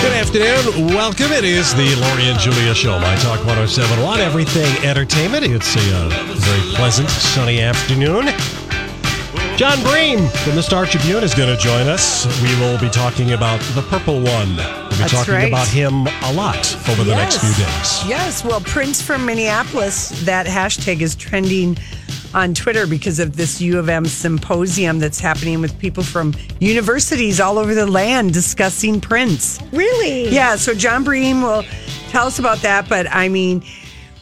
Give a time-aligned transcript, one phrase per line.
[0.00, 0.94] Good afternoon.
[0.94, 1.32] Welcome.
[1.32, 5.44] It is the Lori and Julia Show, My Talk 1071, Everything Entertainment.
[5.44, 8.28] It's a uh, very pleasant, sunny afternoon.
[9.56, 12.26] John Bream from the Star Tribune is going to join us.
[12.40, 14.54] We will be talking about the Purple One.
[14.54, 15.48] We'll be That's talking right.
[15.48, 18.06] about him a lot over the next few days.
[18.06, 21.76] Yes, well, Prince from Minneapolis, that hashtag is trending
[22.34, 27.40] on Twitter because of this U of M symposium that's happening with people from universities
[27.40, 29.60] all over the land discussing Prince.
[29.72, 30.28] Really?
[30.28, 31.64] Yeah, so John Bream will
[32.10, 33.62] tell us about that, but I mean,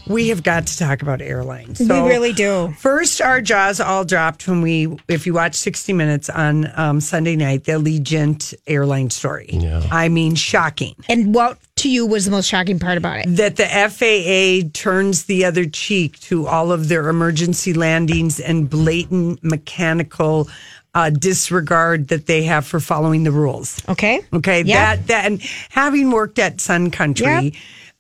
[0.07, 1.85] we have got to talk about airlines.
[1.85, 2.73] So we really do.
[2.79, 7.37] First, our jaws all dropped when we, if you watch 60 Minutes on um, Sunday
[7.37, 9.49] night, the Allegiant airline story.
[9.51, 9.87] Yeah.
[9.91, 13.27] I mean, shocking And what to you was the most shocking part about it?
[13.37, 19.43] that the FAA turns the other cheek to all of their emergency landings and blatant
[19.45, 20.49] mechanical
[20.95, 23.83] uh, disregard that they have for following the rules.
[23.91, 24.21] Okay.
[24.33, 24.97] Okay, Yeah.
[24.97, 27.53] that that and having worked at Sun Country,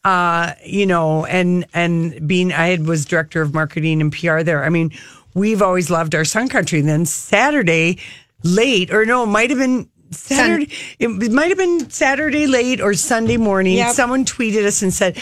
[0.05, 4.65] uh, you know, and and being I had was director of marketing and PR there.
[4.65, 4.91] I mean,
[5.34, 6.81] we've always loved our Sun Country.
[6.81, 7.99] And then Saturday
[8.43, 10.71] late, or no, it might have been Saturday.
[10.99, 13.77] It, it might have been Saturday late or Sunday morning.
[13.77, 13.94] Yep.
[13.94, 15.19] Someone tweeted us and said.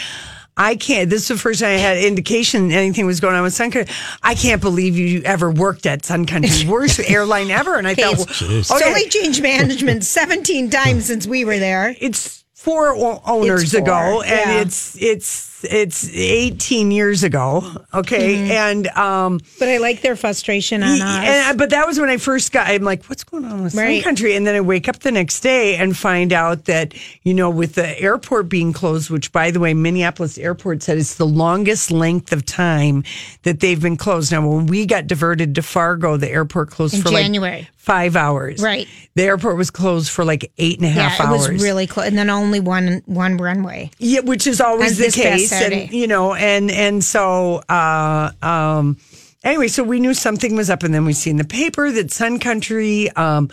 [0.57, 1.09] I can't.
[1.09, 3.93] This is the first time I had indication anything was going on with Sun Country.
[4.23, 7.75] I can't believe you ever worked at Sun Country, worst airline ever.
[7.77, 11.93] And I thought, It's, well, it's only changed management 17 times since we were there.
[11.99, 14.61] it's four o- owners It's four, ago, and yeah.
[14.61, 17.63] it's it's it's eighteen years ago.
[17.93, 18.51] Okay, Mm-hmm.
[18.51, 21.49] and um, But I like their frustration on us.
[21.49, 22.67] I- but that was when I first got.
[22.67, 24.03] I'm like, what's going on with Sun Right.
[24.03, 24.35] Country?
[24.35, 26.93] And then I wake up the next day and find out that
[27.23, 31.15] you know, with the airport being closed, which by the way, Minneapolis Airport said it's
[31.15, 33.03] the longest length of time
[33.43, 34.31] that they've been closed.
[34.31, 37.57] Now, when we got diverted to Fargo, the airport closed In for January.
[37.59, 38.61] like five hours.
[38.61, 38.87] Right.
[39.13, 41.49] The airport was closed for like eight and a half yeah, it hours.
[41.49, 42.07] was really close.
[42.07, 43.91] And then only one one runway.
[43.99, 45.51] Yeah, which is always And the case.
[45.61, 48.97] And you know, and and so uh, um,
[49.43, 52.39] anyway, so we knew something was up, and then we seen the paper that Sun
[52.39, 53.09] Country.
[53.11, 53.49] Um,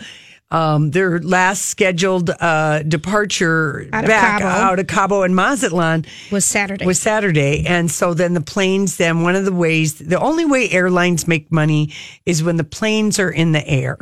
[0.51, 4.61] um, their last scheduled uh, departure Out back Cabo.
[4.61, 6.85] out of Cabo and Mazatlan Was Saturday.
[6.85, 8.97] was Saturday, and so then the planes.
[8.97, 11.91] Then one of the ways, the only way airlines make money
[12.27, 13.97] is when the planes are in the air,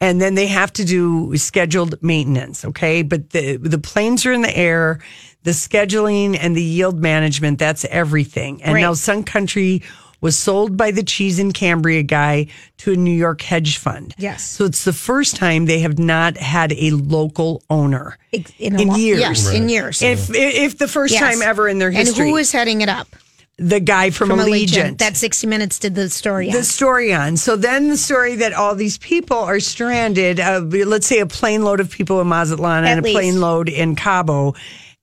[0.00, 2.64] and then they have to do scheduled maintenance.
[2.64, 5.00] Okay, but the the planes are in the air.
[5.42, 8.62] The scheduling and the yield management, that's everything.
[8.62, 8.80] And Right.
[8.82, 9.82] now Sun Country
[10.20, 12.46] was sold by the cheese and Cambria guy
[12.78, 14.14] to a New York hedge fund.
[14.18, 14.42] Yes.
[14.46, 18.88] So it's the first time they have not had a local owner Ex- in, in
[18.88, 19.20] lo- years.
[19.20, 20.02] Yes, in years.
[20.02, 21.22] If if the first Yes.
[21.22, 23.08] time ever in their And history who was heading it up?
[23.56, 24.98] the guy from, From Allegiant.
[24.98, 26.64] That 60 Minutes did the story the on.
[26.64, 27.36] story on.
[27.38, 31.62] So then the story that all these people are stranded, uh, let's say a plane
[31.62, 34.54] load of people in Mazatlan At and a plane load in Cabo.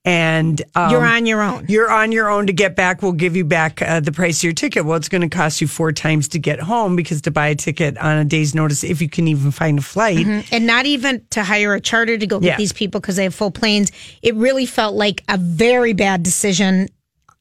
[0.08, 1.66] And um, You're on your own.
[1.68, 3.02] You're on your own to get back.
[3.02, 4.86] We'll give you back uh, the price of your ticket.
[4.86, 7.56] Well, it's going to cost you four times to get home because to buy a
[7.56, 11.26] ticket on a day's notice, if you can even find a flight, and not even
[11.32, 12.58] to hire a charter to go get Yeah.
[12.58, 13.92] these people because they have full planes.
[14.22, 16.88] It really felt like a very bad decision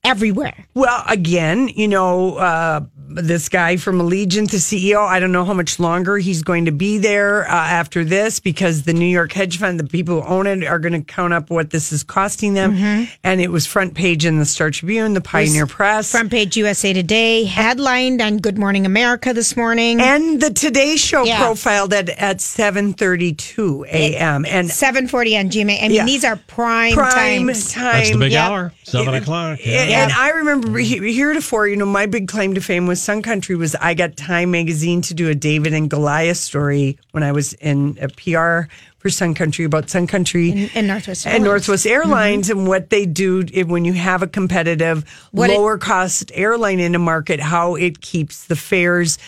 [0.06, 0.66] everywhere.
[0.74, 5.54] Well, again, you know, uh, this guy from Allegiant, the CEO, I don't know how
[5.54, 9.58] much longer he's going to be there uh, after this because the New York hedge
[9.58, 12.54] fund, the people who own it, are going to count up what this is costing
[12.54, 12.74] them.
[12.76, 13.04] Mm-hmm.
[13.24, 16.10] And it was front page in the Star Tribune, the Pioneer Press.
[16.10, 20.00] Front page USA Today headlined on Good Morning America this morning.
[20.00, 21.38] and the Today Show Yeah.
[21.38, 24.44] profiled at, at 7.32 a.m.
[24.46, 25.78] And 740 on GMA.
[25.78, 26.04] I mean, Yeah.
[26.04, 27.72] these are prime, prime times.
[27.72, 27.92] time.
[27.94, 28.50] That's the big Yep.
[28.50, 29.58] hour, seven o'clock.
[29.64, 29.84] Yeah.
[29.96, 33.22] And, And I remember he- heretofore, you know, my big claim to fame with Sun
[33.22, 37.32] Country was I got Time Magazine to do a David and Goliath story when I
[37.32, 41.44] was in a PR for Sun Country about Sun Country in Northwest and Airlines.
[41.44, 41.94] Northwest mm-hmm.
[41.94, 46.30] Airlines and what they do if, when you have a competitive, What it- lower cost
[46.34, 49.18] airline in a market, how it keeps the fares.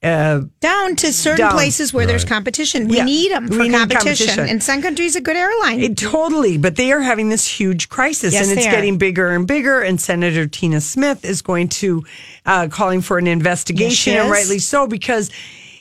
[0.00, 1.52] Uh, Down to certain Down.
[1.54, 2.86] places where there's competition.
[2.86, 3.04] We Yeah.
[3.04, 4.26] need them for We need competition.
[4.28, 4.48] competition.
[4.48, 5.80] And Sun Country's a good airline.
[5.80, 9.44] It, totally, but they are having this huge crisis, Yes, and it's getting bigger and
[9.44, 9.80] bigger.
[9.80, 12.04] And Senator Tina Smith is going to
[12.46, 15.30] uh, calling for an investigation, Yes, and rightly so, because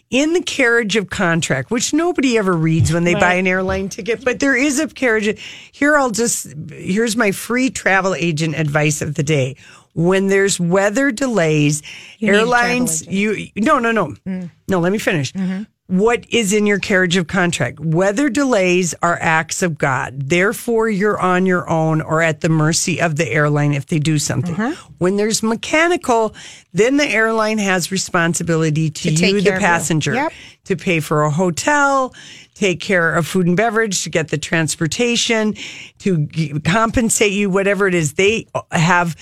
[0.10, 4.24] in the carriage of contract, which nobody ever reads when they buy an airline ticket,
[4.24, 5.38] but there is a carriage.
[5.72, 9.58] Here, I'll just here's my free travel agent advice of the day.
[9.98, 11.82] When there's weather delays,
[12.20, 14.50] You need a travel airlines, you no no no mm.
[14.68, 14.80] no.
[14.80, 15.34] Let me finish.
[15.34, 15.64] Mm-hmm.
[15.88, 17.80] What is in your carriage of contract?
[17.80, 20.30] Weather delays are acts of God.
[20.30, 24.20] Therefore, you're on your own or at the mercy of the airline if they do
[24.20, 24.54] something.
[24.54, 24.94] Mm-hmm.
[24.98, 26.36] When there's mechanical,
[26.74, 29.60] then the airline has responsibility to, To you, the of you.
[29.62, 30.34] passenger, Yep.
[30.66, 32.14] to pay for a hotel,
[32.54, 35.56] take care of food and beverage, to get the transportation,
[36.00, 36.28] to
[36.66, 38.14] compensate you, whatever it is.
[38.14, 39.16] They have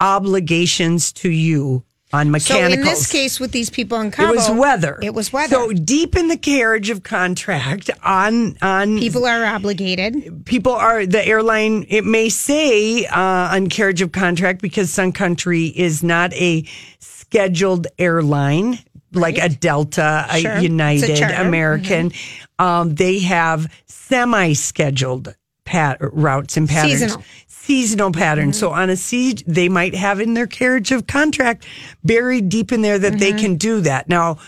[0.00, 1.82] obligations to you
[2.12, 2.72] on mechanicals.
[2.74, 4.98] so in this case, with these people in Cabo, It was weather.
[5.02, 5.56] It was weather.
[5.56, 10.44] So deep in the carriage of contract on on people are obligated.
[10.46, 11.84] people are the airline.
[11.88, 13.18] It may say uh,
[13.54, 16.64] on carriage of contract because Sun Country is not a
[17.00, 18.78] scheduled airline
[19.12, 20.50] like a Delta, Sure.
[20.52, 21.10] a It's a United.
[21.18, 21.46] Mm-hmm.
[21.48, 22.12] American.
[22.58, 25.34] Um, they have semi-scheduled
[25.64, 27.00] pat- routes and patterns.
[27.00, 27.24] Seasonal.
[27.66, 28.56] Seasonal patterns.
[28.56, 31.66] So on a siege, they might have in their carriage of contract
[32.04, 33.40] buried deep in there that they mm-hmm.
[33.40, 34.08] can do that.
[34.08, 34.38] Now,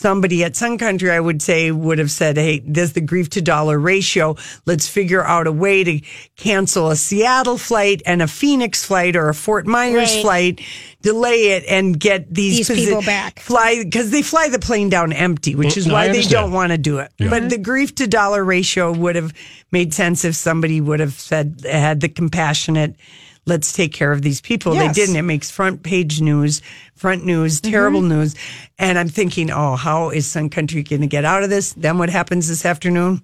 [0.00, 3.42] somebody at Sun Country, I would say, would have said, Hey, there's the grief to
[3.42, 4.36] dollar ratio.
[4.64, 6.00] Let's figure out a way to
[6.36, 10.22] cancel a Seattle flight and a Phoenix flight or a Fort Myers Right.
[10.22, 10.60] flight,
[11.02, 13.40] delay it and get these, These people back.
[13.40, 16.72] Fly because they fly the plane down empty, which is Mm, why they don't want
[16.72, 17.12] to do it.
[17.18, 19.34] But the grief to dollar ratio would have
[19.70, 22.96] made sense if somebody would have said, had the compassionate,
[23.46, 24.74] let's take care of these people.
[24.74, 24.94] Yes.
[24.94, 25.16] They didn't.
[25.16, 26.62] It makes front page news,
[26.94, 28.08] front news, terrible Mm-hmm.
[28.20, 28.34] news.
[28.78, 31.72] And I'm thinking, oh, how is Sun Country going to get out of this?
[31.72, 33.20] Then what happens this afternoon?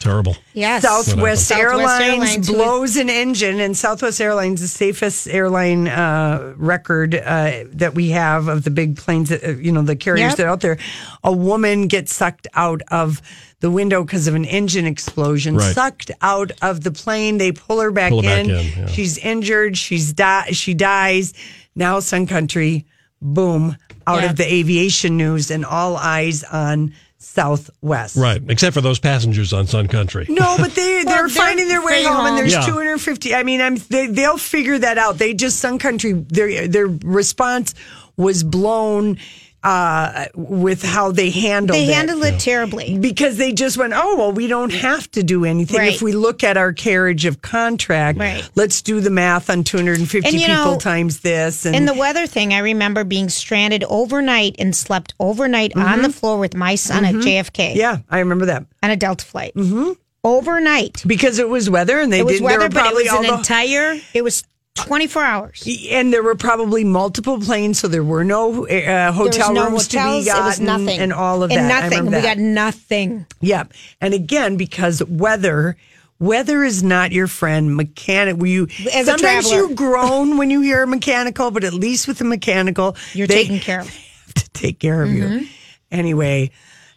[0.00, 0.36] Terrible.
[0.52, 0.82] Yes.
[0.82, 7.14] Southwest, Southwest Airlines, Airlines, blows an engine, and Southwest Airlines, the safest airline uh, record
[7.14, 10.36] uh, that we have of the big planes, that, uh, you know, the carriers Yep.
[10.36, 10.76] that are out there.
[11.22, 13.22] A woman gets sucked out of
[13.64, 15.74] the window because of an engine explosion, Right.
[15.74, 17.38] sucked out of the plane.
[17.38, 18.50] They pull her back Pull her back in.
[18.50, 18.86] in, yeah.
[18.88, 19.78] She's injured.
[19.78, 21.32] She's di- She dies.
[21.74, 22.84] Now, Sun Country,
[23.22, 23.76] boom,
[24.06, 24.30] out Yeah.
[24.30, 28.16] of the aviation news, and all eyes on Southwest.
[28.16, 28.42] Right.
[28.48, 30.26] Except for those passengers on Sun Country.
[30.28, 32.66] No, but they they're they're finding their way free home, and there's Yeah.
[32.66, 33.34] 250.
[33.34, 35.16] I mean, I'm they they'll figure that out.
[35.16, 37.74] They just Sun Country their their response
[38.18, 39.16] was blown
[39.64, 41.86] uh, with how they handled They it.
[41.86, 42.98] They handled it terribly.
[42.98, 45.94] because they just went, oh well, we don't have to do anything Right.
[45.94, 48.18] if we look at our carriage of contract.
[48.18, 48.48] Right.
[48.54, 52.26] Let's do the math on 250 And, people know, times this, and, And the weather
[52.26, 57.04] thing, I remember being stranded overnight and slept overnight on the floor with my son
[57.04, 57.78] at JFK Mm-hmm.
[57.78, 59.54] yeah, I remember that on a Delta flight.
[59.54, 59.92] Mm-hmm.
[60.22, 61.02] Overnight.
[61.06, 62.48] because it was weather, and they It was didn't.
[62.48, 64.42] there weather, but it was an the- entire, it was
[64.84, 65.68] 24 hours.
[65.90, 70.24] And there were probably multiple planes, so there were no uh, hotel no rooms hotels.
[70.24, 71.00] to be gotten, nothing.
[71.00, 71.82] and all of and that.
[71.84, 71.98] Nothing.
[72.06, 73.26] remember We got nothing.
[73.40, 73.64] Yeah,
[74.00, 75.76] and again because weather.
[76.20, 77.76] Weather is not your friend.
[77.76, 82.18] Mechanic, you As sometimes you groan when you hear a mechanical, but at least with
[82.18, 83.88] the mechanical, You're they taken care of.
[84.26, 85.38] have to take care of Mm-hmm.
[85.40, 85.48] you.
[85.90, 86.50] Anyway,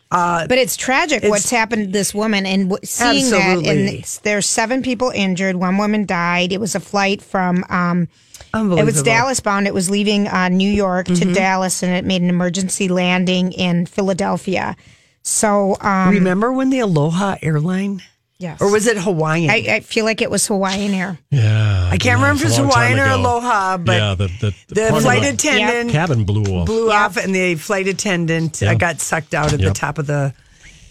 [0.09, 3.65] But it's tragic what's happened to this woman and what- seeing that.
[3.65, 5.55] And there's seven people injured.
[5.57, 6.51] One woman died.
[6.51, 8.07] It was a flight from, um,
[8.53, 9.67] it was Dallas bound.
[9.67, 11.29] It was leaving uh, New York Mm-hmm.
[11.29, 14.75] to Dallas and it made an emergency landing in Philadelphia.
[15.23, 18.01] So, um, Remember when the Aloha airline,
[18.39, 18.61] yes.
[18.61, 19.49] or was it Hawaiian?
[19.49, 21.17] I, I feel like it was Hawaiian Air.
[21.31, 21.89] Yeah.
[21.91, 23.13] I can't remember if it's it's a long time Hawaiian or.
[23.15, 26.65] Aloha, but yeah, the, the, the part of flight the attendant cabin blew off.
[26.65, 29.67] blew off, and the flight attendant uh, got sucked out of Yep.
[29.69, 30.33] the top of the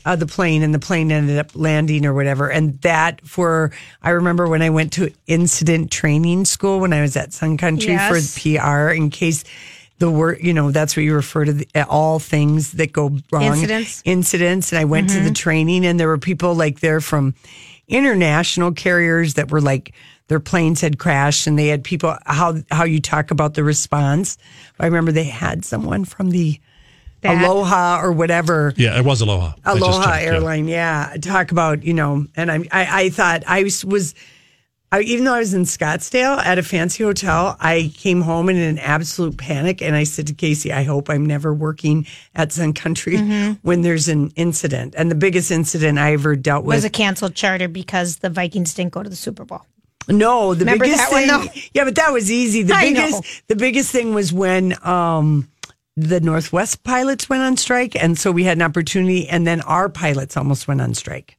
[0.05, 2.49] uh, the plane, and the plane ended up landing or whatever.
[2.51, 3.73] And that for
[4.03, 7.93] I remember when I went to incident training school when I was at Sun Country
[7.93, 8.37] Yes.
[8.39, 9.43] for PR in case.
[9.99, 13.43] The word, you know, that's what you refer to the, all things that go wrong.
[13.43, 14.03] Incidents.
[14.05, 14.73] Incidents.
[14.73, 15.33] And I went to the mm-hmm.
[15.33, 17.35] training, and there were people like there from
[17.89, 19.95] international carriers that were like
[20.29, 24.39] their planes had crashed and they had people how how you talk about the response.
[24.79, 26.61] I remember they had someone from the
[27.21, 28.75] That- Aloha or whatever.
[28.77, 29.55] Yeah, it was Aloha.
[29.65, 30.29] Aloha checked, yeah.
[30.29, 31.17] airline, yeah.
[31.21, 34.15] Talk about, you know, and I, I I thought I was, was
[34.93, 38.57] I, even though I was in Scottsdale at a fancy hotel, I came home in
[38.57, 42.75] an absolute panic, and I said to Casey, "I hope I'm never working at Sun
[42.75, 43.53] Country Mm-hmm.
[43.63, 47.35] when there's an incident." And the biggest incident I ever dealt with Was a canceled
[47.35, 49.63] charter because the Vikings didn't go to the Super Bowl.
[50.09, 51.29] No, the Remember biggest one, thing.
[51.29, 51.61] though?
[51.75, 52.63] Yeah, but that was easy.
[52.63, 53.21] The I biggest, know.
[53.49, 55.49] the biggest thing was when um,
[55.97, 59.89] the Northwest pilots went on strike, and so we had an opportunity, and then our
[59.89, 61.37] pilots almost went on strike.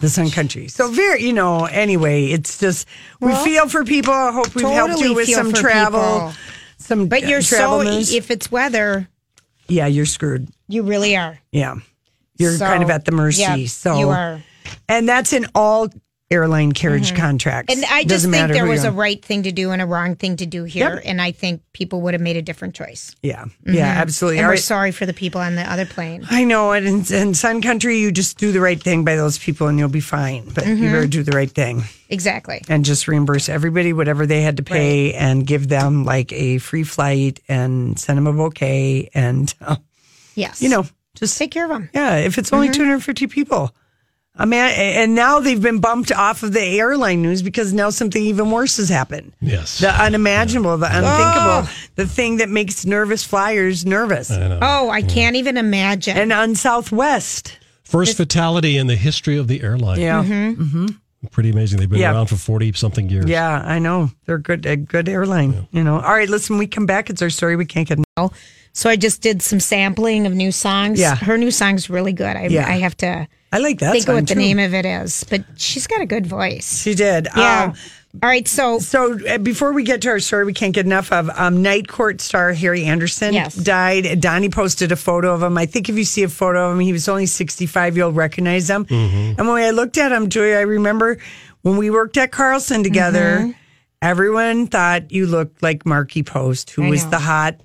[0.00, 0.68] The Sun Country.
[0.68, 1.64] So very, you know.
[1.64, 2.86] Anyway, it's just
[3.20, 4.12] we Well, feel for people.
[4.12, 6.32] I hope we've helped you with some travel, people.
[6.78, 7.08] some.
[7.08, 8.12] But uh, you're travel so news.
[8.14, 9.08] if it's weather,
[9.68, 10.48] yeah, you're screwed.
[10.68, 11.38] you really are.
[11.50, 11.76] Yeah,
[12.36, 13.40] you're So, kind of at the mercy.
[13.42, 14.42] yeah, so you are.
[14.88, 15.88] and that's in all
[16.30, 17.72] airline carriage contracts.
[17.72, 17.84] Mm-hmm.
[17.84, 20.36] And I just think there was a right thing to do and a wrong thing
[20.38, 21.02] to do here, Yep.
[21.04, 23.14] and I think people would have made a different choice.
[23.22, 24.38] yeah, yeah, absolutely.
[24.38, 24.40] Mm-hmm.
[24.40, 24.58] And All we're right.
[24.60, 26.26] sorry for the people on the other plane.
[26.28, 29.38] I know, and in, in Sun Country, you just do the right thing by those
[29.38, 30.44] people, and you'll be fine.
[30.52, 30.82] But Mm-hmm.
[30.82, 32.60] you better do the right thing Exactly.
[32.68, 36.82] and just reimburse everybody whatever they had to pay, and give them like a free
[36.84, 39.76] flight and send them a bouquet, and uh,
[40.34, 40.60] Yes.
[40.60, 41.88] you know, just take care of them.
[41.94, 42.16] yeah.
[42.16, 42.56] If it's Mm-hmm.
[42.56, 43.72] only two hundred fifty people.
[44.38, 48.22] I mean, and now they've been bumped off of the airline news because now something
[48.22, 49.32] even worse has happened.
[49.40, 49.78] Yes.
[49.78, 51.70] The unimaginable, the unthinkable, Oh.
[51.94, 54.30] the thing that makes nervous flyers nervous.
[54.30, 56.18] Oh, I can't even imagine.
[56.18, 57.58] And on Southwest.
[57.82, 60.00] First fatality in the history of the airline.
[60.00, 60.22] Yeah.
[60.22, 60.86] Mm-hmm.
[61.30, 61.78] Pretty amazing.
[61.78, 62.12] They've been Yeah.
[62.12, 63.24] around for 40 something years.
[63.26, 64.10] Yeah, I know.
[64.26, 65.66] They're good a good airline.
[65.72, 65.94] You know.
[65.98, 67.10] All right, listen, we come back.
[67.10, 67.56] It's our story.
[67.56, 67.98] We can't get
[68.76, 71.00] so I just did some sampling of new songs.
[71.00, 71.16] Yeah.
[71.16, 72.36] Her new song's really good.
[72.36, 72.68] I, Yeah.
[72.68, 75.24] I have to I like that think of song, what the name of it is,
[75.24, 76.82] but she's got a good voice.
[76.82, 77.26] She did.
[77.34, 77.64] Yeah.
[77.72, 77.74] Um,
[78.22, 78.46] All right.
[78.46, 81.62] So so uh, before we get to our story, we can't get enough of um,
[81.62, 83.54] Night Court star Harry Anderson Yes.
[83.54, 84.20] died.
[84.20, 85.56] Donnie posted a photo of him.
[85.56, 87.96] I think if you see a photo of him, he was only 65.
[87.96, 88.84] You'll recognize him.
[88.84, 89.40] Mm-hmm.
[89.40, 91.16] And when I looked at him, Joy, I remember
[91.62, 93.50] when we worked at Carlson together, Mm-hmm.
[94.02, 97.10] Everyone thought you looked like Markie Post, who I was know.
[97.10, 97.56] the hot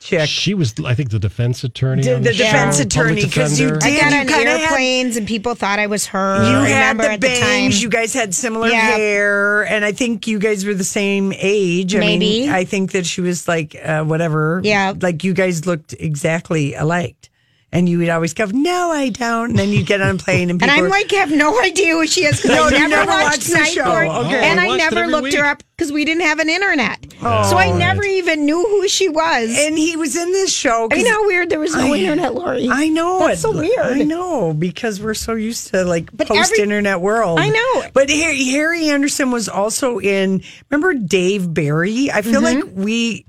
[0.00, 0.26] chick.
[0.28, 2.02] She was, I think, the defense attorney.
[2.02, 3.84] The- on the show, defense public attorney, 'cause you defender.
[3.86, 4.00] I did.
[4.00, 6.36] got you on kinda had- airplanes and people thought I was her.
[6.42, 7.82] You I had the at the bangs.
[7.82, 8.80] You guys had similar Yeah.
[8.96, 11.94] hair, and I think you guys were the same age.
[11.94, 12.18] I Maybe.
[12.18, 14.62] mean, I think that she was like uh, whatever.
[14.64, 14.94] Yeah.
[15.00, 17.27] like you guys looked exactly alike.
[17.70, 20.48] And you would always go, "No, I don't." And then you'd get on a plane,
[20.48, 22.70] and And people I'm were- like, have no idea who she is because No, I
[22.70, 23.84] never, never watched, watched the Night show.
[23.84, 24.48] Court, Okay.
[24.48, 27.04] and I I never every looked her up because we didn't have an internet.
[27.20, 27.74] Oh, so I right.
[27.78, 29.54] never even knew who she was.
[29.58, 30.88] and he was in this show.
[30.90, 32.68] I know how weird there was no I- internet, Lori.
[32.70, 33.42] I know That's it.
[33.42, 33.78] so weird.
[33.78, 37.38] I know because we're so used to like But post internet world.
[37.38, 37.82] I know.
[37.92, 40.42] But Harry, Harry Anderson was also in.
[40.70, 42.10] Remember Dave Barry?
[42.10, 42.66] I feel Mm-hmm.
[42.66, 43.26] like we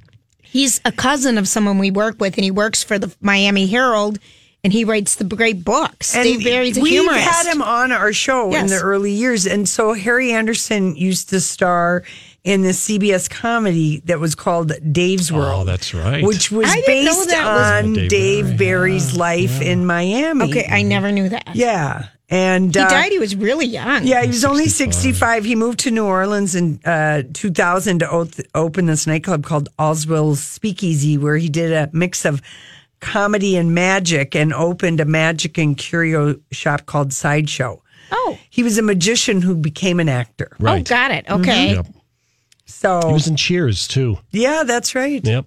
[0.51, 4.19] He's a cousin of someone we work with, and he works for the Miami Herald,
[4.63, 6.13] and he writes the great books.
[6.13, 7.23] Dave Barry's a we've humorist.
[7.23, 11.39] had him on our show in the early years, and so Harry Anderson used to
[11.39, 12.03] star
[12.43, 15.61] in the CBS comedy that was called Dave's oh, World.
[15.61, 16.23] Oh, that's right.
[16.23, 19.85] Which was I didn't know based that was- on Dave Dave, Barry, Barry's life in
[19.85, 20.49] Miami.
[20.49, 21.55] Okay, I never knew that.
[21.55, 22.07] Yeah.
[22.31, 23.11] And He uh, died.
[23.11, 24.05] He was really young.
[24.05, 25.45] Yeah, he was only 65.
[25.45, 30.43] He moved to New Orleans in uh, 2000 to oth- open this nightclub called Oswald's
[30.43, 32.41] Speakeasy, where he did a mix of
[32.99, 37.81] comedy and magic and opened a magic and curio shop called Sideshow.
[38.11, 38.37] Oh.
[38.49, 40.55] He was a magician who became an actor.
[40.61, 41.25] Oh, got it.
[41.29, 41.73] Okay.
[41.75, 41.87] Yep.
[42.65, 44.17] So, He was in Cheers, too.
[44.31, 45.25] yeah, that's right.
[45.25, 45.45] Yep.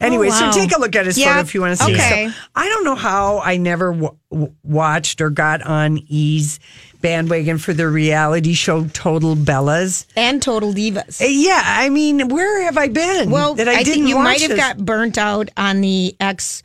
[0.00, 0.50] Anyway, Oh, wow.
[0.50, 1.92] so take a look at his Yeah, photo if you want to see.
[1.94, 2.28] okay.
[2.28, 6.58] So I don't know how I never w- w- watched or got on E's
[7.02, 10.06] bandwagon for the reality show Total Bellas.
[10.16, 11.20] And Total Divas.
[11.20, 13.30] Uh, Yeah, I mean, where have I been?
[13.30, 14.58] Well, that I, I, didn't think you might have this?
[14.58, 16.62] got burnt out on the ex,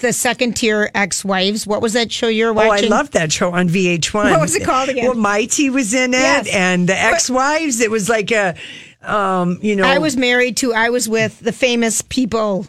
[0.00, 1.66] the second tier ex wives.
[1.66, 2.90] What was that show you were watching?
[2.92, 4.30] Oh, I loved that show on VH1.
[4.32, 5.04] What was it called again?
[5.06, 6.48] Well, Mighty was in it, Yes.
[6.52, 7.80] and the ex-wives.
[7.80, 8.54] It was like a,
[9.06, 10.72] um, you know, I was married to.
[10.74, 12.66] I was with the famous people.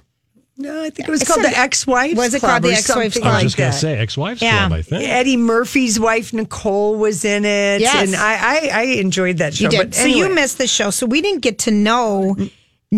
[0.58, 2.16] No, I think it was It's called the ex-wives.
[2.16, 3.44] Was it Club called the Ex-Wives something I was Club?
[3.44, 3.78] just gonna that.
[3.78, 4.68] say Ex-Wives Yeah.
[4.68, 5.04] Club, I think.
[5.10, 8.08] Eddie Murphy's wife Nicole was in it, Yes.
[8.08, 9.66] and I, I, I enjoyed that show.
[9.66, 9.78] You did.
[9.80, 10.92] But so you missed the show.
[10.92, 12.38] So we didn't get to know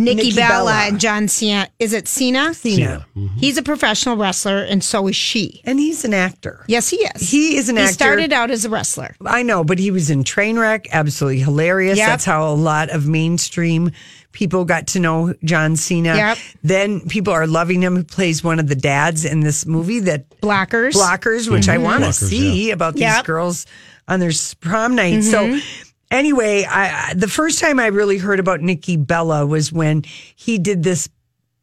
[0.04, 0.88] Nikki, Nikki Bella, Bella.
[0.88, 1.68] and John Cena.
[1.80, 2.54] Is it Cena?
[2.54, 3.06] Cena.
[3.16, 3.38] Mm-hmm.
[3.38, 5.62] He's a professional wrestler, and so is she.
[5.66, 6.64] and he's an actor.
[6.68, 7.30] Yes, he is.
[7.30, 7.90] He is an he actor.
[7.90, 9.16] He started out as a wrestler.
[9.26, 11.98] I know, but he was in Trainwreck, absolutely hilarious.
[11.98, 12.08] Yep.
[12.08, 13.92] That's how a lot of mainstream
[14.32, 16.16] people got to know John Cena.
[16.16, 16.38] Yep.
[16.64, 17.98] Then people are loving him.
[17.98, 20.94] He plays one of the dads in this movie that Blockers.
[20.94, 21.84] Blockers, which I mm-hmm.
[21.84, 23.26] want to Blockers, see about these Yep.
[23.26, 23.66] girls
[24.08, 25.24] on their prom night.
[25.24, 25.48] So.
[25.48, 25.84] Mm-hmm.
[26.10, 30.04] Anyway, I, the first time I really heard about Nikki Bella was when
[30.36, 31.10] he did this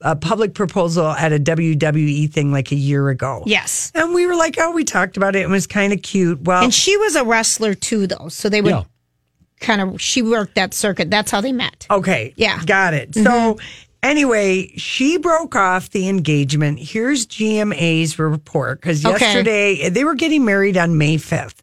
[0.03, 3.43] uh, public proposal at a WWE thing like a year ago.
[3.47, 3.91] Yes.
[3.95, 5.41] And we were like, oh, we talked about it.
[5.43, 6.43] It was kind of cute.
[6.43, 8.29] Well, And she was a wrestler too, though.
[8.29, 8.83] So they would Yeah.
[9.61, 11.11] kind of she worked that circuit.
[11.11, 11.87] That's how they met.
[11.91, 12.35] Okay.
[12.37, 12.63] Yeah.
[12.67, 13.15] Got it.
[13.15, 13.59] So
[14.03, 16.81] anyway, she broke off the engagement.
[16.81, 19.25] Here's GMA's report because Okay.
[19.25, 21.63] yesterday they were getting married on May 5th.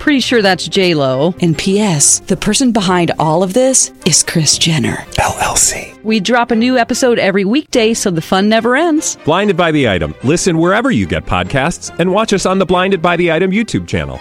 [0.00, 1.34] Pretty sure that's J Lo.
[1.42, 2.20] And P.S.
[2.20, 4.96] The person behind all of this is Kris Jenner.
[5.18, 6.02] LLC.
[6.02, 9.16] We drop a new episode every weekday, so the fun never ends.
[9.26, 10.14] Blinded by the item.
[10.24, 13.86] Listen wherever you get podcasts, and watch us on the Blinded by the Item YouTube
[13.86, 14.18] channel.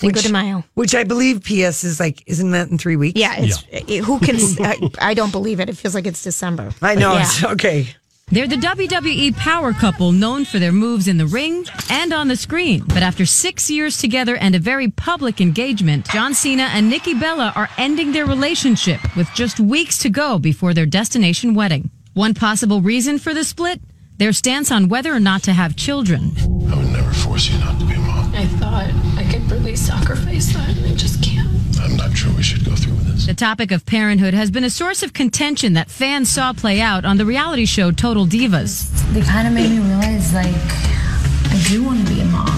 [0.00, 0.64] Cinco de Mayo.
[0.74, 3.20] Which I believe PS is like, isn't that in three weeks?
[3.20, 4.36] Yeah, it's it- who can?
[4.64, 4.78] I,
[5.10, 5.68] I don't believe it.
[5.68, 6.70] It feels like it's December.
[6.80, 7.12] I know.
[7.12, 7.22] Yeah.
[7.22, 7.88] It's okay.
[8.30, 12.36] They're the WWE power couple known for their moves in the ring and on the
[12.36, 12.84] screen.
[12.86, 17.54] But after six years together and a very public engagement, John Cena and Nikki Bella
[17.56, 21.90] are ending their relationship with just weeks to go before their destination wedding.
[22.12, 23.80] One possible reason for the split?
[24.18, 26.32] Their stance on whether or not to have children.
[26.68, 28.34] I would never force you not to be a mom.
[28.34, 31.48] I thought I could really sacrifice that, and I just can't.
[31.80, 32.87] I'm not sure we should go through with this.
[33.28, 37.04] The topic of parenthood has been a source of contention that fans saw play out
[37.04, 38.88] on the reality show Total Divas.
[39.12, 42.48] They kind of made me realize, like, I do want to be a mom.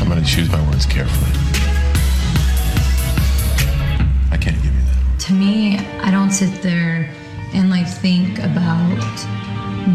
[0.00, 1.30] I'm going to choose my words carefully.
[4.32, 5.20] I can't give you that.
[5.28, 7.08] To me, I don't sit there
[7.54, 8.98] and like think about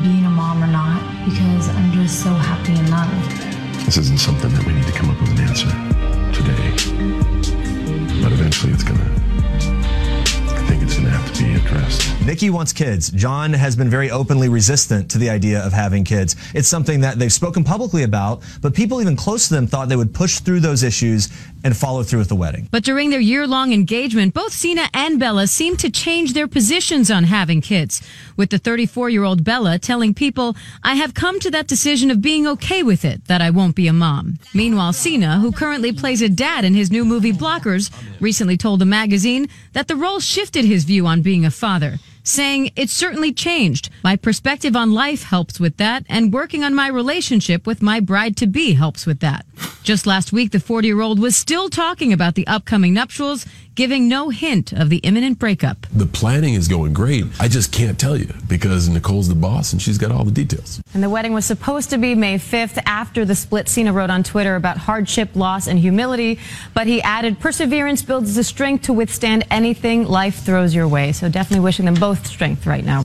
[0.02, 3.86] being a mom or not because I'm just so happy in love.
[3.86, 5.68] This isn't something that we need to come up with an answer
[6.32, 7.65] today.
[8.22, 9.04] But eventually it's to.
[9.04, 12.26] I think it's to have to be addressed.
[12.26, 13.12] Nikki wants kids.
[13.12, 16.36] John has been very openly resistant to the idea of having kids.
[16.54, 19.96] It's something that they've spoken publicly about, but people even close to them thought they
[19.96, 21.30] would push through those issues
[21.64, 22.68] and follow through with the wedding.
[22.72, 27.10] But during their year long engagement, both Cena and Bella seemed to change their positions
[27.10, 28.02] on having kids.
[28.38, 32.22] With the 34 year old Bella telling people, I have come to that decision of
[32.22, 34.38] being okay with it, that I won't be a mom.
[34.54, 38.86] Meanwhile, Cena, who currently plays a dad in his new movie Blockers, recently told the
[38.86, 42.00] magazine that the role shifted his view on being a father.
[42.24, 43.90] Saying, it certainly changed.
[44.04, 48.36] My perspective on life helps with that, and working on my relationship with my bride
[48.38, 49.46] to be helps with that.
[49.84, 54.08] Just last week, the 40 year old was still talking about the upcoming nuptials, giving
[54.08, 55.86] no hint of the imminent breakup.
[55.94, 57.26] The planning is going great.
[57.40, 60.82] I just can't tell you because Nicole's the boss and she's got all the details.
[60.94, 63.68] And the wedding was supposed to be May 5th after the split.
[63.68, 66.40] Cena wrote on Twitter about hardship, loss, and humility,
[66.74, 71.12] but he added, Perseverance builds the strength to withstand anything life throws your way.
[71.12, 73.04] So definitely wishing them both strength right now.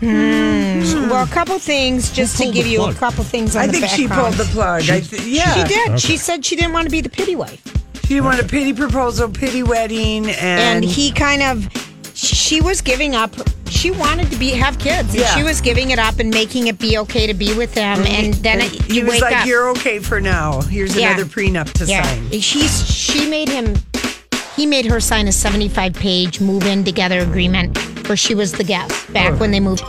[0.00, 1.10] Hmm.
[1.10, 3.72] Well, a couple things just to give the you a couple things on I the
[3.74, 4.82] think she pulled the plug.
[4.88, 5.54] I th- yeah.
[5.54, 5.88] She did.
[5.88, 5.98] Okay.
[5.98, 7.64] She said she didn't want to be the pity wife.
[8.08, 11.68] She wanted a pity proposal, pity wedding, and, and he kind of
[12.14, 13.30] she was giving up
[13.68, 15.36] she wanted to be have kids and Yeah.
[15.36, 18.32] she was giving it up and making it be okay to be with them and
[18.34, 20.62] then it, he was wake like, up "You're okay for now.
[20.62, 21.10] Here's Yeah.
[21.12, 23.76] another prenup to yeah sign." she's she made him
[24.56, 27.76] he made her sign a 75 page move in together agreement
[28.08, 29.36] where she was the guest back Oh.
[29.36, 29.84] when they moved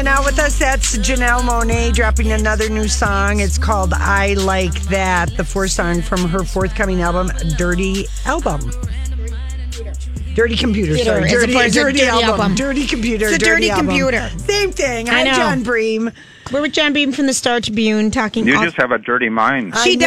[0.00, 0.58] hanging out with us.
[0.58, 3.40] That's Janelle Monáe dropping another new song.
[3.40, 8.60] It's called I Like That, the fourth song from her forthcoming album, Dirty Album.
[10.34, 11.24] Dirty Computer, Computer, sorry.
[11.24, 12.30] as Dirty, dirty, Dirty album.
[12.30, 12.54] Album.
[12.54, 13.26] Dirty Computer.
[13.26, 13.86] It's a dirty, Dirty album.
[13.88, 14.30] Computer.
[14.38, 15.10] Same thing.
[15.10, 15.34] I I'm know.
[15.34, 16.10] John Bream.
[16.52, 19.28] We're with John Bream from the Star Tribune talking You all- just have a dirty
[19.28, 19.72] mind.
[19.84, 20.00] she I know,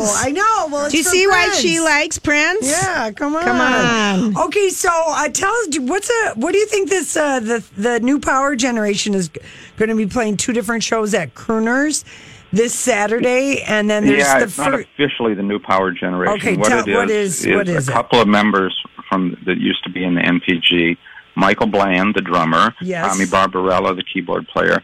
[0.00, 0.68] does I know.
[0.70, 3.44] Well, it's do you for see why she likes Prince Yeah, come on.
[3.44, 4.36] Come on.
[4.46, 8.00] Okay, so uh, tell us what's a what do you think this uh, the the
[8.00, 9.28] new Power Generation is
[9.76, 12.04] going to be playing two different shows at Crooners
[12.50, 16.34] this Saturday, and then there's yeah, the it's not officially the new power generation.
[16.38, 17.94] Okay, what tell- it is what is- what is a it?
[17.94, 18.74] couple of members
[19.08, 20.96] from that used to be in the NPG,
[21.36, 23.06] Michael Bland, the drummer, Yes.
[23.12, 24.82] Tommy Barbarella, the keyboard player.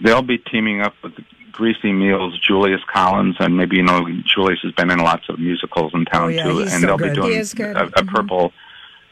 [0.00, 1.12] They'll be teaming up with
[1.52, 5.92] Greasy Meals, Julius Collins, and maybe you know Julius has been in lots of musicals
[5.94, 7.14] in town Oh, yeah, too, he's and so they'll good.
[7.14, 7.76] be doing He is good.
[7.76, 8.52] a, a purple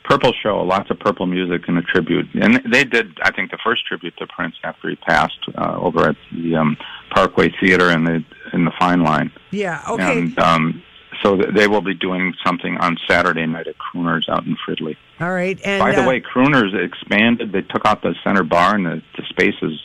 [0.05, 2.27] purple show, lots of purple music and a tribute.
[2.35, 6.11] And they did, I think, the first tribute to Prince after he passed uh, over
[6.11, 6.77] at the um,
[7.15, 9.33] Parkway Theater in the in the Fine Line.
[9.51, 9.83] Yeah.
[9.89, 10.19] Okay.
[10.19, 10.83] And um,
[11.23, 14.97] so th- they will be doing something on Saturday night at Crooners out in Fridley.
[15.21, 15.59] All right.
[15.65, 17.53] And By the uh, way, Crooners expanded.
[17.53, 19.81] They took out the center bar, and the, the space is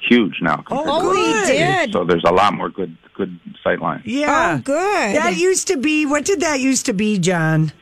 [0.00, 0.62] huge now.
[0.70, 1.28] Oh, to what it good.
[1.28, 1.92] used did.
[1.92, 4.02] So there's a lot more good good sight lines.
[4.04, 4.56] yeah.
[4.58, 5.16] Oh, good.
[5.16, 6.04] That used to be.
[6.06, 7.72] What did that used to be, John?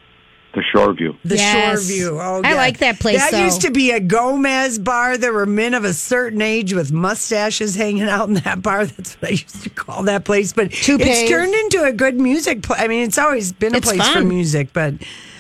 [0.55, 1.17] The shore view.
[1.25, 1.85] The Yes.
[1.89, 2.21] Shore View.
[2.21, 2.55] Oh, I yeah.
[2.55, 3.45] like that place, That though.
[3.45, 5.19] used to be a Gomez bar.
[5.19, 8.87] There were men of a certain age with mustaches hanging out in that bar.
[8.87, 10.53] That's what I used to call that place.
[10.53, 11.09] But Toupees.
[11.09, 12.63] it's turned into a good music.
[12.63, 14.69] Pl- I mean, it's always been a It's place for music.
[14.73, 14.95] But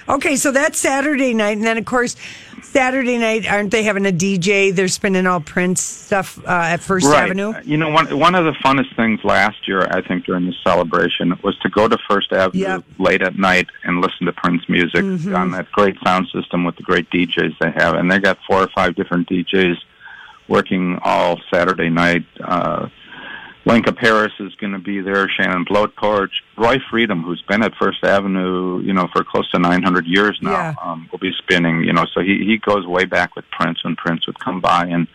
[0.08, 2.16] okay, so that's Saturday night, and then of course.
[2.64, 4.74] Saturday night, aren't they having a DJ?
[4.74, 7.24] They're spinning all Prince stuff uh, at First right.
[7.24, 7.54] Avenue.
[7.64, 11.38] You know, one one of the funnest things last year, I think, during the celebration
[11.42, 12.84] was to go to First Avenue Yep.
[12.98, 15.36] late at night and listen to Prince music Mhm.
[15.38, 18.62] on that great sound system with the great DJs they have, and they got four
[18.62, 19.76] or five different DJs
[20.48, 22.24] working all Saturday night.
[22.42, 22.88] Uh,
[23.66, 25.26] Lenka Paris is going to be there.
[25.28, 30.06] Shannon Blowtorch, Roy Freedom, who's been at First Avenue, you know, for close to 900
[30.06, 30.74] years now, Yeah.
[30.82, 31.82] um, will be spinning.
[31.82, 34.84] You know, so he he goes way back with Prince when Prince would come by
[34.86, 35.06] and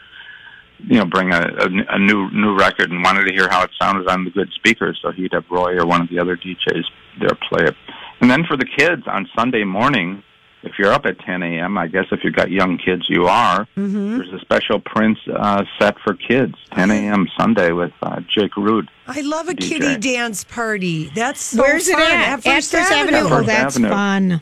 [0.79, 3.69] you know bring a, a, a new new record and wanted to hear how it
[3.79, 4.97] sounded on the good speakers.
[5.01, 6.85] So he'd have Roy or one of the other DJs
[7.19, 7.75] there play it.
[8.21, 10.23] And then for the kids on Sunday morning,
[10.63, 13.65] if you're up at 10 a.m., I guess if you've got young kids, you are.
[13.77, 14.17] Mm-hmm.
[14.17, 17.27] There's a special Prince uh, set for kids, 10 a.m.
[17.39, 18.87] Sunday with uh, Jake Rudh.
[19.07, 19.69] I love a DJ.
[19.69, 21.09] kitty dance party.
[21.15, 22.11] That's so Where's it fun.
[22.11, 22.43] at?
[22.43, 23.17] First First Avenue.
[23.17, 23.35] Avenue.
[23.35, 23.89] Oh, that's Avenue.
[23.89, 24.41] fun.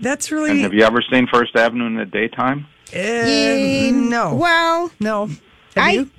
[0.00, 2.66] That's And really have you ever seen First Avenue in the daytime?
[2.92, 5.26] uh, no, Well, no.
[5.26, 5.38] Have
[5.76, 6.10] I you?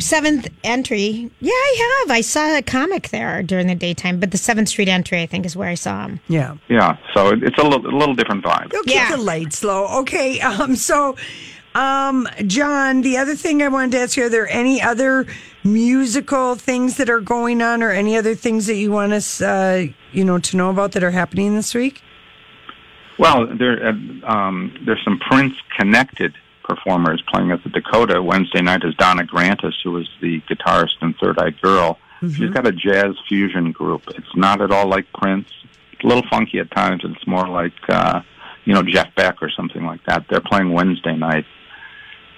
[0.00, 1.30] Seventh entry.
[1.40, 2.10] Yeah, I have.
[2.10, 5.46] I saw a comic there during the daytime, but the Seventh Street entry, I think,
[5.46, 6.20] is where I saw him.
[6.28, 6.56] Yeah.
[6.68, 8.72] Yeah, so it's a little, a little different vibe.
[8.72, 9.10] You'll keep Yeah.
[9.16, 9.86] the lights low.
[10.00, 10.40] Okay.
[10.40, 11.16] Um, so,
[11.74, 15.26] um, John, the other thing I wanted to ask you, are there any other
[15.64, 19.86] musical things that are going on or any other things that you want us, uh,
[20.12, 22.02] you know, to know about that are happening this week?
[23.18, 23.92] Well, there uh,
[24.26, 26.34] um, there's some Prince connected
[26.74, 28.82] performers playing at the Dakota Wednesday night.
[28.84, 31.98] Is Donna Grantis, who was the guitarist in Third Eye Girl.
[32.36, 34.02] She's got a jazz fusion group.
[34.08, 35.48] It's not at all like Prince.
[35.92, 37.02] It's a little funky at times.
[37.02, 38.20] It's more like uh,
[38.66, 40.26] you know Jeff Beck or something like that.
[40.28, 41.46] They're playing Wednesday night.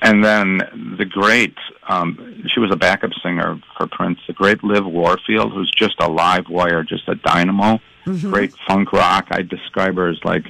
[0.02, 1.56] And then the great,
[1.88, 6.10] um, she was a backup singer for Prince, the great Liv Warfield, who's just a
[6.10, 7.80] live wire, just a dynamo.
[8.30, 9.28] Great funk rock.
[9.30, 10.44] I describe her as like,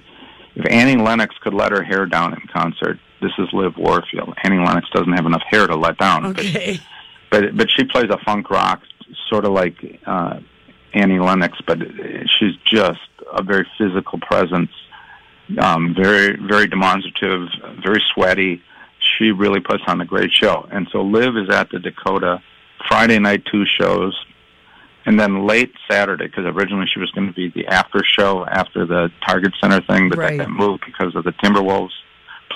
[0.54, 4.34] if Annie Lennox could let her hair down in concert, this is Liv Warfield.
[4.44, 6.26] Annie Lennox doesn't have enough hair to let down.
[6.26, 6.78] Okay.
[7.30, 8.82] But, but she plays a funk rock,
[9.30, 10.40] sort of like uh,
[10.92, 11.78] Annie Lennox, but
[12.38, 13.00] she's just
[13.32, 14.70] a very physical presence,
[15.58, 17.48] um, very, very demonstrative,
[17.82, 18.60] very sweaty
[19.18, 20.66] she really puts on a great show.
[20.70, 22.42] And so Liv is at the Dakota
[22.88, 24.14] Friday night, two shows,
[25.06, 28.86] and then late Saturday, because originally she was going to be the after show after
[28.86, 30.38] the Target Center thing, but Right.
[30.38, 31.90] that got moved because of the Timberwolves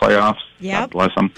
[0.01, 0.41] playoffs.
[0.61, 0.81] Yep.
[0.81, 1.31] God bless them.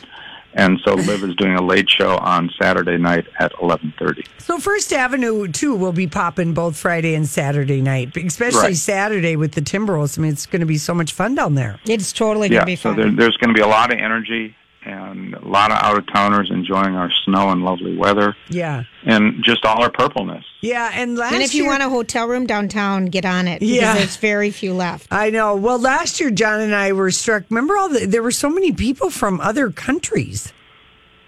[0.55, 4.27] And so Liv is doing a late show on Saturday night at 11:30.
[4.38, 8.77] So First Avenue too will be popping both Friday and Saturday night, especially Right.
[8.77, 10.18] Saturday with the Timberwolves.
[10.18, 11.79] I mean, it's going to be so much fun down there.
[11.87, 12.97] It's totally yeah, gonna be so fun.
[12.97, 16.06] there, there's going to be a lot of energy and a lot of out of
[16.12, 20.44] towners enjoying our snow and lovely weather Yeah, and just all our purpleness.
[20.60, 20.90] yeah.
[20.94, 23.60] And last and if you year, want a hotel room downtown, get on it.
[23.60, 23.94] Because Yeah.
[23.94, 25.08] there's very few left.
[25.12, 25.56] I know.
[25.56, 27.44] Well, last year John and I were struck.
[27.50, 30.52] Remember all the there were so many people from other countries.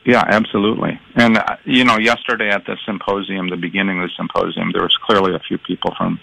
[0.06, 0.98] Yeah, absolutely.
[1.14, 4.96] And uh, you know, yesterday at the symposium, the beginning of the symposium, there was
[4.96, 6.18] clearly a few people from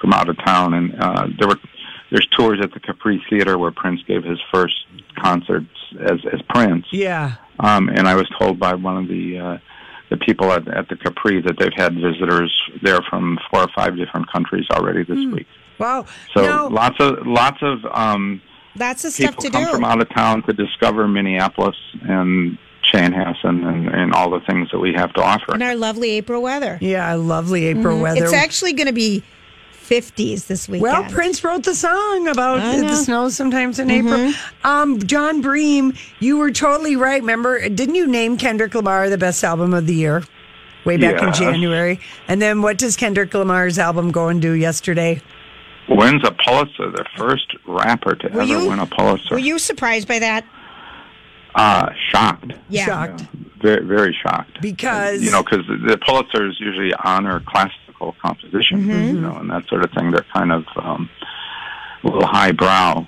[0.00, 1.58] from out of town, and uh, there were
[2.10, 4.74] there's tours at the Capri Theater where Prince gave his first
[5.18, 5.68] concerts
[6.00, 6.86] as as Prince.
[6.92, 7.34] Yeah.
[7.58, 9.58] Um, and I was told by one of the uh,
[10.10, 13.96] the people at, at the Capri that they've had visitors there from four or five
[13.96, 15.46] different countries already this week.
[15.78, 16.06] Wow.
[16.34, 18.42] So Now- lots of lots of um,
[18.76, 19.70] That's the stuff people to come do.
[19.70, 22.58] from out of town to discover Minneapolis and
[22.92, 25.52] Chanhassen and, and all the things that we have to offer.
[25.54, 26.76] And our lovely April weather.
[26.80, 28.02] Yeah, lovely April Mhm.
[28.02, 28.24] weather.
[28.24, 29.22] It's actually going to be
[30.00, 30.82] 50s this weekend.
[30.82, 33.92] Well, Prince wrote the song about the snow sometimes in Mhm.
[33.92, 34.32] April.
[34.62, 37.20] Um, John Bream, you were totally right.
[37.20, 40.22] Remember, didn't you name Kendrick Lamar the best album of the year
[40.84, 41.98] way back in January?
[42.28, 45.20] And then what does Kendrick Lamar's album go and do yesterday?
[45.88, 49.34] Wins a Pulitzer, the first rapper to Were ever you- win a Pulitzer.
[49.34, 50.44] Were you surprised by that?
[51.56, 52.52] Uh, shocked.
[52.68, 52.86] Yeah.
[52.86, 53.22] Shocked.
[53.60, 54.60] Very, very shocked.
[54.62, 57.40] Because you know, because the Pulitzers usually honor
[58.00, 59.14] classical composition, Mm-hmm.
[59.16, 60.10] you know, and that sort of thing.
[60.10, 61.08] They're kind of um,
[62.02, 63.06] a little highbrow,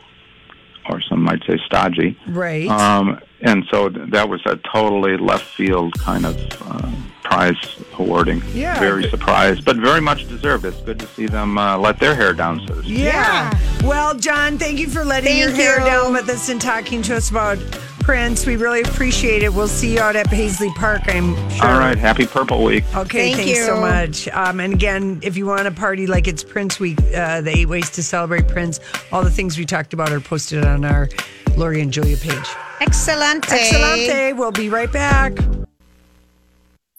[0.89, 2.19] or some might say stodgy.
[2.29, 2.69] Right.
[2.69, 6.91] Um, and so th- that was a totally left field kind of uh,
[7.23, 7.57] prize
[7.99, 8.43] awarding.
[8.53, 8.79] Yeah.
[8.79, 10.65] Very surprised, but very much deserved.
[10.65, 12.99] It's good to see them uh, let their hair down, so to speak.
[12.99, 13.57] Yeah.
[13.83, 15.87] Well, John, thank you for letting your Thank hair you.
[15.87, 17.59] down with us and talking to us about
[18.03, 18.47] Prince.
[18.47, 19.53] We really appreciate it.
[19.53, 21.67] We'll see you out at Paisley Park, I'm sure.
[21.67, 21.97] All right.
[21.97, 22.85] Happy Purple Week.
[22.95, 24.29] Okay, Thank thanks so much.
[24.29, 27.69] Um, and again, if you want to party like it's Prince Week, uh, the eight
[27.69, 28.81] ways to celebrate Prince,
[29.13, 31.09] all the things we talked about are posted on our
[31.57, 32.49] Lori and Julia page.
[32.81, 33.45] Excellent.
[33.45, 34.37] Excellente.
[34.37, 35.37] We'll be right back.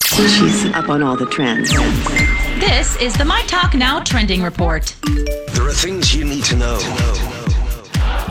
[0.04, 1.70] She's up on all the trends.
[2.60, 4.94] This is the My Talk Now trending report.
[5.02, 7.33] There are things you need to know.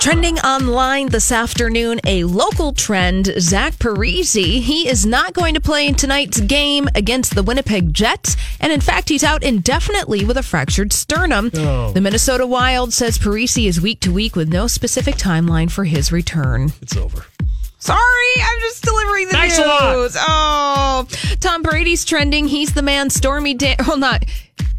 [0.03, 4.61] Trending online this afternoon, a local trend, Zach Parise.
[4.61, 8.81] He is not going to play in tonight's game against the Winnipeg Jets, and in
[8.81, 11.51] fact, he's out indefinitely with a fractured sternum.
[11.53, 11.93] Oh.
[11.93, 16.11] The Minnesota Wild says Parise is week to week with no specific timeline for his
[16.11, 16.73] return.
[16.81, 17.25] It's over.
[17.79, 20.17] Sorry, I'm just delivering the Thanks news.
[20.19, 21.07] Oh,
[21.39, 22.47] Tom Brady's trending.
[22.47, 23.09] He's the man.
[23.09, 24.25] Stormy, Dan- well, not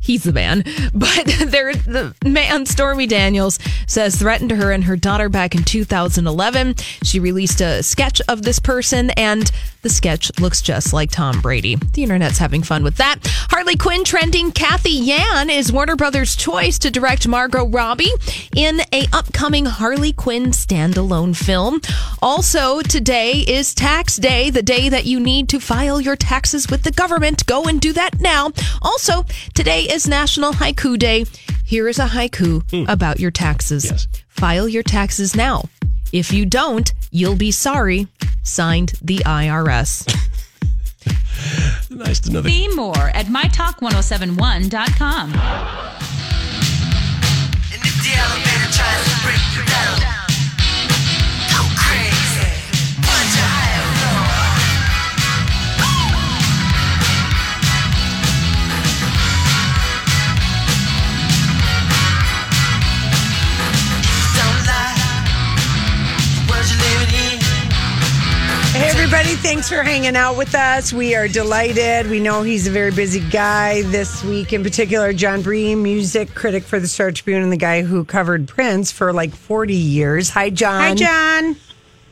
[0.05, 0.63] he's the man,
[0.95, 6.75] but there the man Stormy Daniels says threatened her and her daughter back in 2011.
[7.03, 9.51] She released a sketch of this person, and
[9.85, 11.77] the sketch looks just like Tom Brady.
[11.93, 13.19] The internet's having fun with that.
[13.51, 14.51] Harley Quinn trending.
[14.51, 18.11] Cathy Yan is Warner Brothers' choice to direct Margot Robbie
[18.57, 21.83] in a upcoming Harley Quinn standalone film.
[22.23, 26.83] Also, today is tax day, the day that you need to file your taxes with
[26.83, 27.45] the government.
[27.45, 28.53] Go and do that now.
[28.81, 31.27] Also, today is National Haiku Day.
[31.67, 32.91] Here is a haiku hmm.
[32.91, 34.09] about your taxes.
[34.29, 35.65] File your taxes now.
[36.15, 38.07] If you don't, you'll be sorry.
[38.45, 40.09] Signed, the IRS.
[41.91, 42.49] Nice to know that.
[42.49, 45.35] See more at mytalk1071.com.
[69.45, 70.91] thanks for hanging out with us.
[70.91, 72.09] We are delighted.
[72.09, 76.63] We know he's a very busy guy this week, in particular, John Bream, music critic
[76.63, 80.31] for the Star Tribune and the guy who covered Prince for like 40 years.
[80.31, 80.81] Hi, John.
[80.81, 81.57] Hi, John.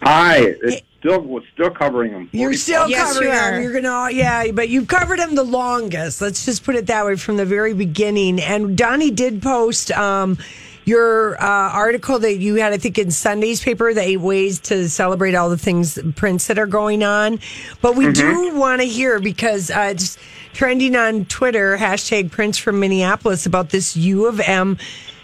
[0.03, 2.29] Hi, it's still we're still covering him.
[2.33, 3.63] You're still Yes, covering you him.
[3.63, 6.21] You're gonna, yeah, but you've covered him the longest.
[6.21, 8.43] Let's just put it that way from the very beginning.
[8.43, 10.37] And Donnie did post um,
[10.85, 14.89] your uh, article that you had, I think, in Sunday's paper, the eight ways to
[14.89, 17.39] celebrate all the things Prince that are going on.
[17.81, 20.19] But we do want to hear because uh, it's
[20.53, 24.79] trending on Twitter hashtag Prince from Minneapolis about this U of M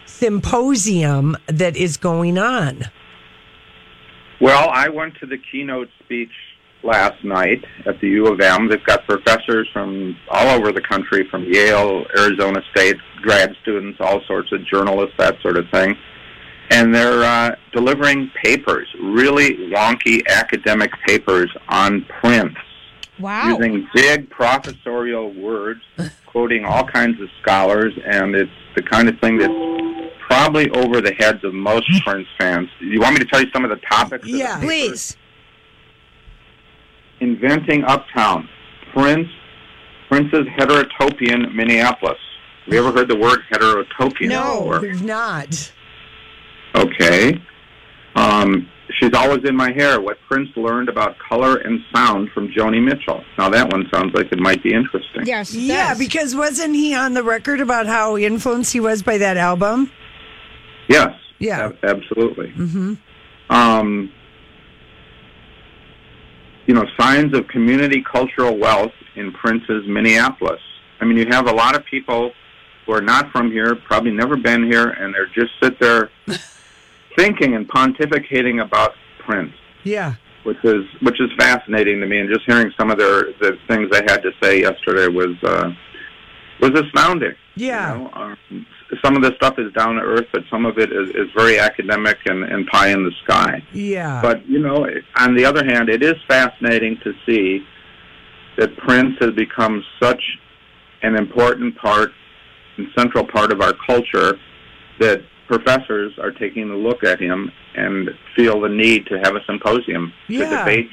[0.07, 2.85] symposium that is going on.
[4.41, 6.31] Well, I went to the keynote speech
[6.83, 8.69] last night at the U of M.
[8.69, 14.21] They've got professors from all over the country, from Yale, Arizona State, grad students, all
[14.27, 15.97] sorts of journalists, that sort of thing.
[16.71, 22.55] And they're uh, delivering papers, really wonky academic papers on Prince,
[23.19, 23.57] Wow.
[23.59, 25.81] using big professorial words,
[26.27, 31.13] quoting all kinds of scholars, and it's the kind of thing that's probably over the
[31.15, 32.69] heads of most Prince fans.
[32.81, 34.25] You want me to tell you some of the topics?
[34.27, 34.67] of the Yeah, papers?
[34.69, 35.17] Please.
[37.21, 38.49] Inventing Uptown,
[38.93, 39.29] Prince,
[40.09, 42.19] Prince's Heterotopian Minneapolis.
[42.65, 44.81] Have you ever heard the word heterotopian No, before?
[44.81, 45.73] we've not.
[46.75, 47.41] Okay.
[48.15, 48.69] Um,
[49.01, 50.01] she's always in my hair.
[50.01, 53.25] What Prince learned about color and sound from Joni Mitchell.
[53.39, 55.25] Now that one sounds like it might be interesting.
[55.27, 55.55] Yes.
[55.55, 55.99] Yeah, does.
[55.99, 59.91] because wasn't he on the record about how influenced he was by that album?
[60.89, 61.15] Yes.
[61.39, 61.67] Yeah.
[61.67, 62.49] ab- absolutely.
[62.49, 62.95] Mm-hmm.
[63.51, 64.13] um,
[66.69, 70.61] you know, signs of community cultural wealth in Prince's Minneapolis.
[71.01, 72.31] I mean, you have a lot of people
[72.85, 76.11] who are not from here, probably never been here, and they're just sit there
[77.17, 78.93] thinking and pontificating about
[79.27, 79.55] Prince,
[79.85, 80.15] Yeah.
[80.45, 82.19] which is which is fascinating to me.
[82.21, 85.71] And just hearing some of their the things they had to say yesterday was uh,
[86.61, 87.35] was astounding.
[87.57, 87.95] Yeah.
[87.97, 88.67] You know, um,
[89.05, 91.59] some of the stuff is down to earth, but some of it is, is very
[91.59, 93.63] academic and, and pie in the sky.
[93.73, 94.21] Yeah.
[94.23, 97.65] But you know, on the other hand, it is fascinating to see
[98.57, 100.23] that Prince has become such
[101.03, 102.13] an important part
[102.77, 104.39] and central part of our culture
[105.01, 109.45] that professors are taking a look at him and feel the need to have a
[109.47, 110.45] symposium Yeah.
[110.51, 110.91] to debate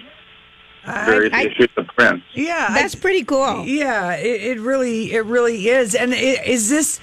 [1.05, 2.21] various I- issues of Prince.
[2.34, 3.65] Yeah, That's pretty cool.
[3.65, 5.95] Yeah, it, it really, it really is.
[5.95, 6.99] And i- is this?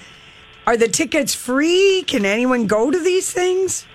[0.65, 2.03] Are the tickets free?
[2.07, 3.85] Can anyone go to these things?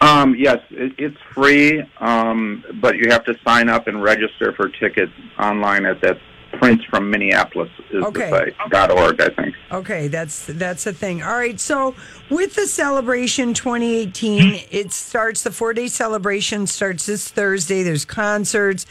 [0.00, 4.68] Um, yes, it, it's free, um, but you have to sign up and register for
[4.68, 6.18] tickets online at that
[6.52, 8.30] Prince from Minneapolis is Okay.
[8.30, 9.54] the site dot org, I think.
[9.70, 11.22] Okay, that's that's a thing.
[11.22, 11.94] All right, so
[12.30, 17.82] with the celebration 2018, it starts the four day celebration starts this Thursday.
[17.82, 18.86] There's concerts,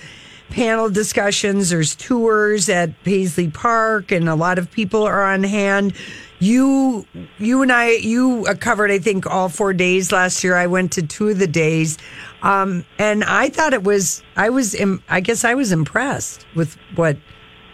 [0.49, 5.93] panel discussions, there's tours at Paisley Park, and a lot of people are on hand.
[6.39, 7.05] You,
[7.39, 10.55] you and I, you uh, covered, I think, all four days last year.
[10.55, 11.97] I went to two of the days,
[12.43, 14.23] um, and I thought it was.
[14.35, 14.75] I was.
[14.75, 17.17] Im- I guess I was impressed with what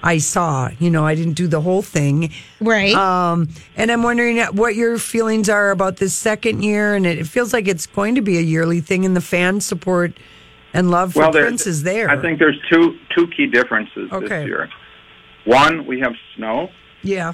[0.04, 0.70] I saw.
[0.80, 2.32] You know, I didn't do the whole thing.
[2.60, 2.94] Right.
[2.94, 6.96] Um, and I'm wondering what your feelings are about this second year.
[6.96, 10.18] And it, feels like it's going to be a yearly thing, and the fan support
[10.74, 12.10] and love for there- Prince is there.
[12.10, 14.28] I think there's two two key differences Okay.
[14.28, 14.70] this year.
[15.46, 16.70] One, we have snow,
[17.04, 17.34] yeah.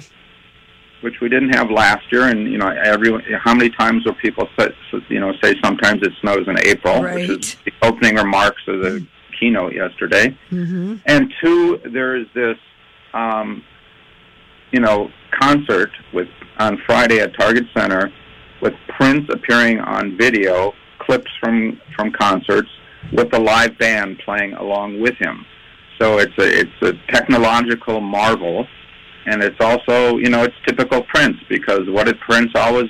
[1.01, 3.11] which we didn't have last year, and you know, every
[3.43, 4.69] how many times will people say,
[5.09, 7.15] you know say sometimes it snows in April, right.
[7.15, 9.05] which is the opening remarks of the
[9.39, 10.35] keynote yesterday.
[10.51, 10.95] Mm-hmm.
[11.05, 12.57] And two, there is this,
[13.13, 13.63] um,
[14.71, 18.11] you know, concert with on Friday at Target Center
[18.61, 22.69] with Prince appearing on video, clips from from concerts
[23.11, 25.45] with the live band playing along with him.
[25.99, 28.65] So it's a it's a technological marvel,
[29.25, 32.89] and it's also you know it's typical Prince because what did Prince always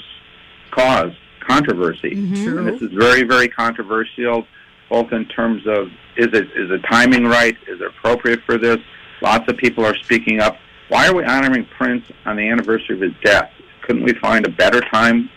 [0.72, 1.12] cause?
[1.48, 2.12] Controversy.
[2.12, 2.58] Mm-hmm.
[2.60, 4.45] And this is very very controversial,
[4.89, 7.56] both in terms of is it is the timing right?
[7.67, 8.78] Is it appropriate for this?
[9.22, 10.58] Lots of people are speaking up.
[10.89, 13.52] Why are we honoring Prince on the anniversary of his death?
[13.84, 15.30] Couldn't we find a better time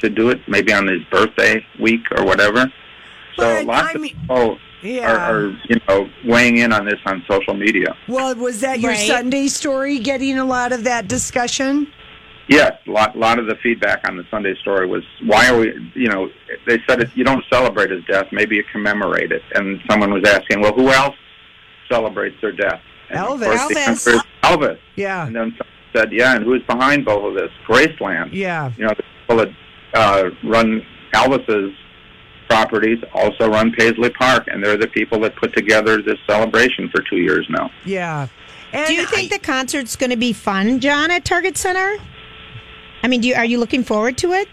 [0.00, 0.40] to do it?
[0.48, 2.72] Maybe on his birthday week or whatever.
[3.36, 5.12] So lots of people Yeah.
[5.12, 7.94] are, are you know weighing in on this on social media.
[8.08, 9.06] Well, was that your Right.
[9.08, 11.88] Sunday story getting a lot of that discussion?
[12.48, 15.90] Yes, a lot, lot of the feedback on the Sunday story was why are we,
[15.96, 16.30] you know,
[16.66, 19.42] they said if you don't celebrate his death, maybe you commemorate it.
[19.56, 21.16] And someone was asking, well, who else
[21.90, 22.80] celebrates their death?
[23.10, 23.44] And of Elvis.
[23.46, 23.76] course Elvis.
[23.88, 24.12] answer
[24.44, 24.78] Elvis.
[24.94, 25.26] Yeah.
[25.26, 27.50] And then someone said, yeah, and who's behind both of this?
[27.66, 28.30] Graceland.
[28.32, 28.70] Yeah.
[28.76, 29.48] You know, the people that
[29.94, 30.82] uh, run
[31.14, 31.74] Elvis's
[32.48, 37.02] properties also run Paisley Park, and they're the people that put together this celebration for
[37.02, 37.70] two years now.
[37.84, 38.28] Yeah.
[38.72, 41.96] And do you think the concert's going to be fun, John, at Target Center?
[43.02, 44.48] I mean, do you, are you looking forward to it?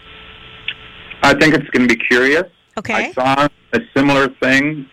[1.22, 2.44] I think it's going to be curious.
[2.78, 2.94] Okay.
[2.94, 4.88] I saw a similar thing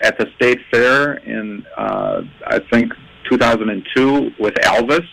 [0.00, 2.92] at the state fair in, uh, I think,
[3.30, 5.06] 2002 with Elvis,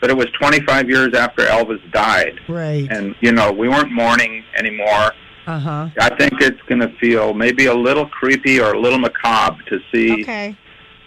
[0.00, 2.40] but it was 25 years after Elvis died.
[2.48, 2.86] Right.
[2.90, 5.12] And, you know, we weren't mourning anymore.
[5.46, 5.88] Uh huh.
[6.00, 9.78] I think it's going to feel maybe a little creepy or a little macabre to
[9.92, 10.56] see Okay.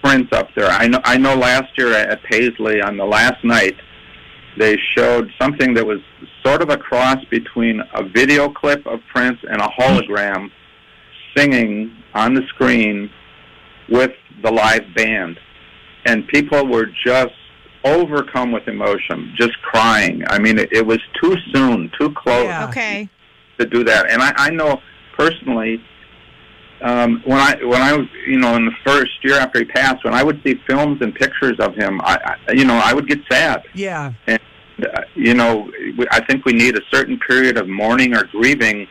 [0.01, 0.69] Prince up there.
[0.69, 1.01] I know.
[1.03, 1.35] I know.
[1.35, 3.75] Last year at Paisley, on the last night,
[4.57, 5.99] they showed something that was
[6.45, 10.49] sort of a cross between a video clip of Prince and a hologram
[11.35, 13.09] singing on the screen
[13.89, 15.37] with the live band,
[16.05, 17.33] and people were just
[17.83, 20.23] overcome with emotion, just crying.
[20.27, 23.09] I mean, it, it was too soon, too close Okay.
[23.59, 24.09] To do that.
[24.09, 24.81] And I, I know
[25.17, 25.81] personally,
[26.81, 30.03] um, when I when I was you know in the first year after he passed,
[30.03, 33.07] when I would see films and pictures of him, I, I you know I would
[33.07, 33.63] get sad.
[33.73, 34.13] Yeah.
[34.27, 34.39] And
[34.81, 38.87] uh, you know, we, I think we need a certain period of mourning or grieving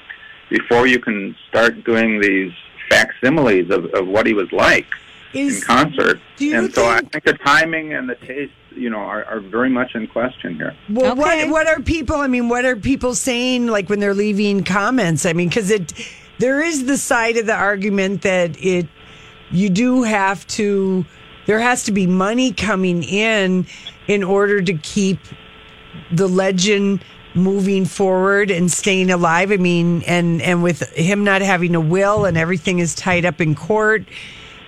[0.50, 2.52] before you can start doing these
[2.90, 4.86] facsimiles of, of what he was like
[5.34, 6.20] in concert.
[6.36, 9.40] do you and so I think the timing and the taste, you know, are, are
[9.40, 10.76] very much in question here.
[10.88, 12.16] Well, what what are people?
[12.16, 13.66] I mean, what are people saying?
[13.66, 15.26] Like when they're leaving comments?
[15.26, 15.92] I mean, because it
[16.38, 18.86] there is the side of the argument that it
[19.50, 21.04] you do have to
[21.46, 23.66] there has to be money coming in
[24.06, 25.18] in order to keep
[26.12, 27.02] the legend
[27.34, 29.50] moving forward and staying alive.
[29.50, 33.40] I mean, and and with him not having a will and everything is tied up
[33.40, 34.04] in court.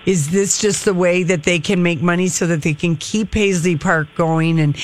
[0.05, 3.31] Is this just the way that they can make money so that they can keep
[3.31, 4.75] Paisley Park going and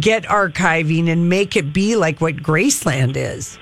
[0.00, 3.58] get archiving and make it be like what Graceland is?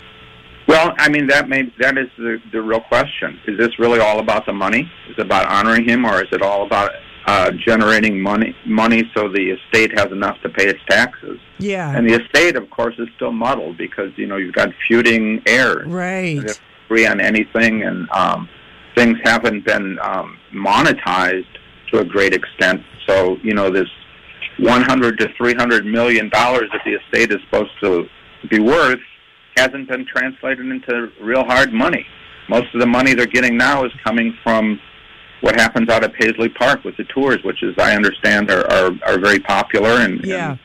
[0.68, 3.38] Well, I mean that may that is the the real question.
[3.46, 4.90] Is this really all about the money?
[5.10, 6.92] Is it about honoring him, or is it all about
[7.26, 11.38] uh, generating money money so the estate has enough to pay its taxes?
[11.58, 11.94] Yeah.
[11.94, 15.86] And the estate, of course, is still muddled because you know you've got feuding heirs.
[15.86, 16.60] Right.
[16.88, 18.48] Free on anything, and um,
[18.94, 21.46] things haven't been um, monetized
[21.90, 22.82] to a great extent.
[23.06, 23.88] So you know this
[24.58, 28.06] 100 to 300 million dollars that the estate is supposed to
[28.50, 29.00] be worth
[29.56, 32.06] hasn't been translated into real hard money.
[32.48, 34.80] Most of the money they're getting now is coming from
[35.42, 38.90] what happens out at Paisley Park with the tours, which, as I understand, are are,
[39.06, 40.50] are very popular and, Yeah.
[40.50, 40.58] and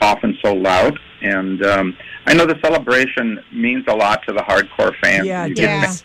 [0.00, 0.96] often sold out.
[1.22, 1.96] And um,
[2.26, 5.26] I know the celebration means a lot to the hardcore fans.
[5.26, 6.04] Yeah, You get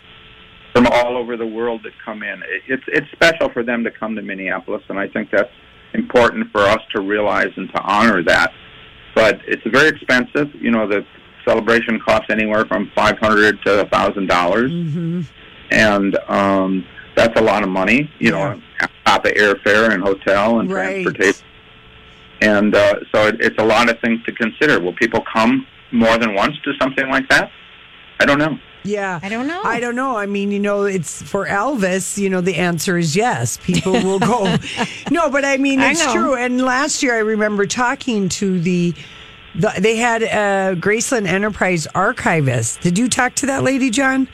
[0.76, 2.42] from all over the world that come in.
[2.42, 5.50] It- It's it's special for them to come to Minneapolis, and I think that's
[5.94, 8.52] important for us to realize and to honor that.
[9.14, 10.54] But it's very expensive.
[10.54, 11.04] You know, the
[11.46, 15.20] celebration costs anywhere from five hundred to a thousand dollars, Mm-hmm.
[15.70, 18.10] and um, that's a lot of money.
[18.18, 18.62] You know, on
[19.06, 21.02] top of airfare and hotel and Right.
[21.04, 21.46] transportation.
[22.42, 24.78] And uh, so it, it's a lot of things to consider.
[24.78, 27.50] Will people come more than once to something like that?
[28.20, 28.58] I don't know.
[28.86, 29.20] Yeah.
[29.22, 29.60] I don't know.
[29.64, 30.16] I don't know.
[30.16, 33.56] I mean, you know, it's for Elvis, you know, the answer is yes.
[33.58, 34.56] People will go.
[35.10, 36.12] no, but I mean, it's know.
[36.12, 36.34] true.
[36.36, 38.94] And last year I remember talking to the,
[39.54, 42.80] the they had a Graceland Enterprise archivist.
[42.80, 44.28] Did you talk to that lady, John?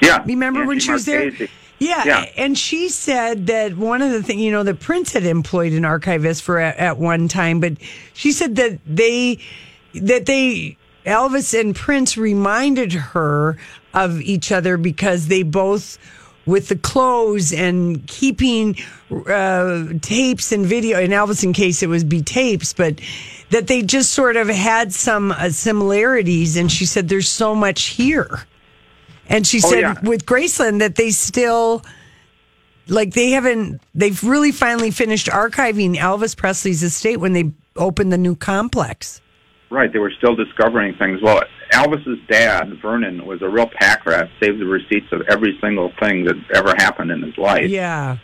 [0.00, 0.22] Yeah.
[0.24, 1.32] Remember when Angie she was there?
[1.78, 2.24] Yeah, Yeah.
[2.38, 5.84] and she said that one of the things, you know, that Prince had employed an
[5.84, 7.74] archivist for at, at one time, but
[8.14, 9.38] she said that they,
[9.94, 13.56] that they, Elvis and Prince reminded her
[13.94, 15.98] of each other because they both,
[16.44, 18.76] with the clothes and keeping
[19.28, 23.00] uh, tapes and video, in Elvis' case it was be tapes, but
[23.50, 26.56] that they just sort of had some uh, similarities.
[26.56, 28.44] And she said, "There's so much here."
[29.28, 29.94] And she Oh, said yeah.
[30.02, 31.82] with Graceland that they still
[32.88, 38.18] like they haven't they've really finally finished archiving Elvis Presley's estate when they opened the
[38.18, 39.20] new complex.
[39.68, 41.20] Right, they were still discovering things.
[41.20, 41.42] Well,
[41.72, 46.24] Elvis's dad, Vernon, was a real pack rat, saved the receipts of every single thing
[46.24, 47.68] that ever happened in his life.
[47.68, 48.18] Yeah.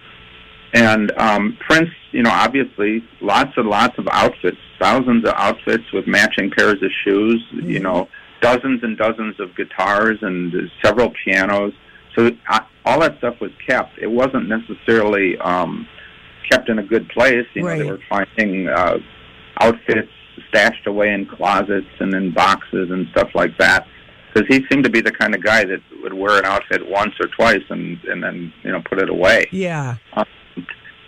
[0.72, 6.06] And um, Prince, you know, obviously, lots and lots of outfits, thousands of outfits with
[6.06, 8.08] matching pairs of shoes, you know,
[8.40, 11.72] dozens and dozens of guitars and several pianos.
[12.16, 13.98] So uh, all that stuff was kept.
[13.98, 15.86] It wasn't necessarily um,
[16.50, 17.46] kept in a good place.
[17.54, 18.98] You know, they were finding uh,
[19.60, 20.10] outfits
[20.52, 23.86] stashed away in closets and in boxes and stuff like that.
[24.34, 27.12] Because he seemed to be the kind of guy that would wear an outfit once
[27.20, 29.46] or twice and and then you know put it away.
[29.52, 29.96] Yeah.
[30.14, 30.24] Um,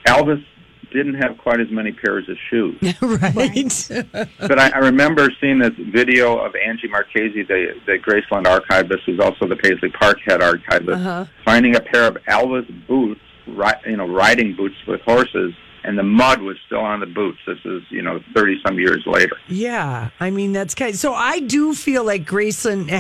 [0.07, 0.45] Elvis
[0.93, 2.77] didn't have quite as many pairs of shoes.
[3.03, 3.89] right.
[4.39, 9.19] but I, I remember seeing this video of Angie Marchese, the, the Graceland archivist, who's
[9.19, 11.25] also the Paisley Park head archivist, Uh-huh.
[11.45, 15.53] finding a pair of Elvis boots, ri- you know, riding boots with horses,
[15.85, 17.39] and the mud was still on the boots.
[17.47, 19.37] This is, you know, 30 some years later.
[19.49, 20.97] Yeah, I mean that's kind.
[20.97, 22.91] so I do feel like Graceland.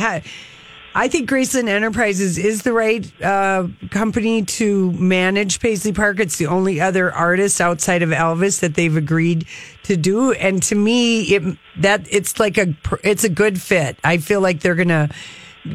[0.96, 6.20] I think Graceland Enterprises is the right uh, company to manage Paisley Park.
[6.20, 9.44] It's the only other artist outside of Elvis that they've agreed
[9.84, 13.98] to do, and to me, it that it's like a it's a good fit.
[14.04, 15.08] I feel like they're gonna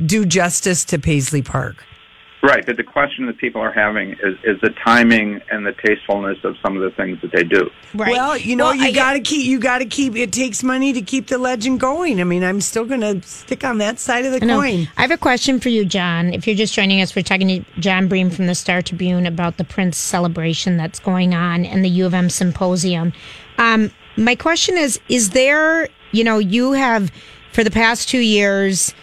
[0.06, 1.84] do justice to Paisley Park.
[2.42, 6.38] Right, but the question that people are having is, is the timing and the tastefulness
[6.46, 7.70] of some of the things that they do.
[7.94, 8.12] Right.
[8.12, 9.46] Well, you know, Well, you got to keep.
[9.46, 10.16] You got to keep.
[10.16, 12.22] It takes money to keep the legend going.
[12.22, 14.62] I mean, I'm still going to stick on that side of the I know.
[14.62, 14.88] coin.
[14.96, 16.34] I have a question for you, John.
[16.34, 19.58] If you're just joining us, we're talking to John Bream from the Star Tribune about
[19.58, 23.12] the Prince celebration that's going on and the U of M symposium.
[23.58, 27.12] Um, my question is: Is there, you know, you have
[27.52, 28.94] for the past two years,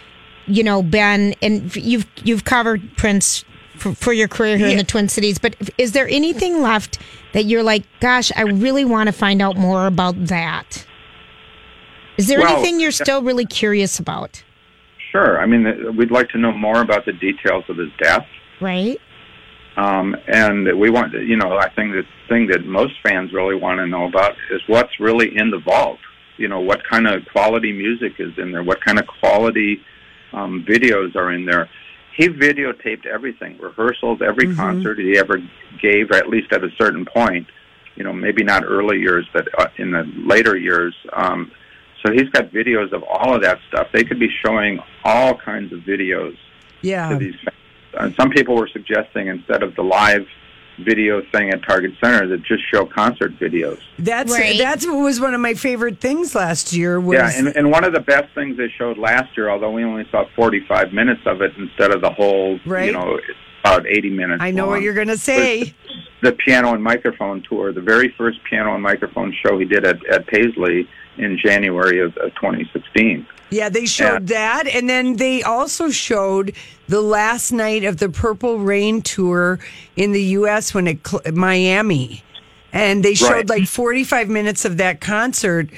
[0.47, 3.43] you know, been and you've you've covered Prince
[3.75, 6.99] for, for your career here in the Twin Cities, but is there anything left
[7.33, 10.85] that you're like, gosh, I really want to find out more about that?
[12.17, 14.43] Is there Well, anything you're still really curious about?
[15.11, 15.39] Sure.
[15.39, 18.25] I mean, we'd like to know more about the details of his death.
[18.59, 18.99] Right?
[19.77, 23.77] Um, and we want, you know, I think the thing that most fans really want
[23.79, 25.99] to know about is what's really in the vault.
[26.37, 28.63] You know, what kind of quality music is in there?
[28.63, 29.81] What kind of quality
[30.33, 31.69] um, videos are in there?
[32.15, 35.37] He videotaped everything, rehearsals, every concert he ever
[35.79, 37.47] gave, at least at a certain point.
[37.95, 40.95] You know, maybe not early years, but uh, in the later years.
[41.13, 41.51] Um,
[42.03, 43.87] so he's got videos of all of that stuff.
[43.91, 46.35] They could be showing all kinds of videos
[46.81, 47.09] Yeah.
[47.09, 47.55] to these fans.
[47.99, 50.27] And some people were suggesting instead of the live
[50.79, 53.79] video thing at Target Center, that just show concert videos.
[53.99, 54.57] That's Right.
[54.57, 56.99] that's what was one of my favorite things last year.
[56.99, 59.83] Was yeah, and, and one of the best things they showed last year, although we
[59.83, 62.87] only saw 45 minutes of it instead of the whole, Right.
[62.87, 63.19] you know,
[63.63, 64.41] about 80 minutes.
[64.43, 65.73] I know long, what you're going to say.
[66.21, 70.05] the piano and microphone tour, the very first piano and microphone show he did at,
[70.05, 73.25] at Paisley in January of, of 2016.
[73.49, 76.53] Yeah, they showed that, and then they also showed
[76.89, 79.59] the last night of the Purple Rain tour
[79.95, 80.73] in the U.S.
[80.73, 82.23] when it cl- Miami,
[82.73, 83.49] and they showed Right.
[83.49, 85.69] like 45 minutes of that concert,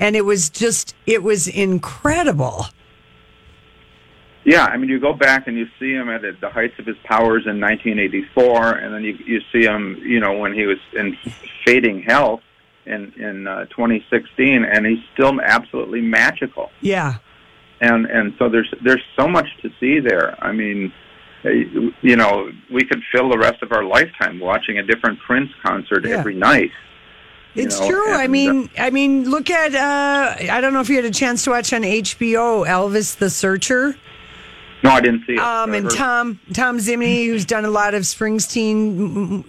[0.00, 2.66] and it was just it was incredible.
[4.44, 6.96] Yeah, I mean, you go back and you see him at the heights of his
[7.04, 11.14] powers in 1984, and then you you see him, you know, when he was in
[11.66, 12.40] fading health
[12.88, 16.70] in in uh, 2016, and he's still absolutely magical.
[16.80, 17.14] Yeah.
[17.80, 20.36] And and so there's there's so much to see there.
[20.44, 20.92] I mean,
[21.44, 21.50] uh,
[22.02, 26.04] you know, we could fill the rest of our lifetime watching a different Prince concert
[26.04, 26.18] Yeah.
[26.18, 26.70] every night.
[27.54, 28.12] It's know, true.
[28.12, 29.74] I and, uh, mean, I mean, look at.
[29.74, 33.30] uh I don't know if you had a chance to watch on HBO Elvis the
[33.30, 33.96] Searcher.
[34.84, 35.40] No, I didn't see it.
[35.40, 39.40] Um, and Tom Tom Zimny, who's done a lot of Springsteen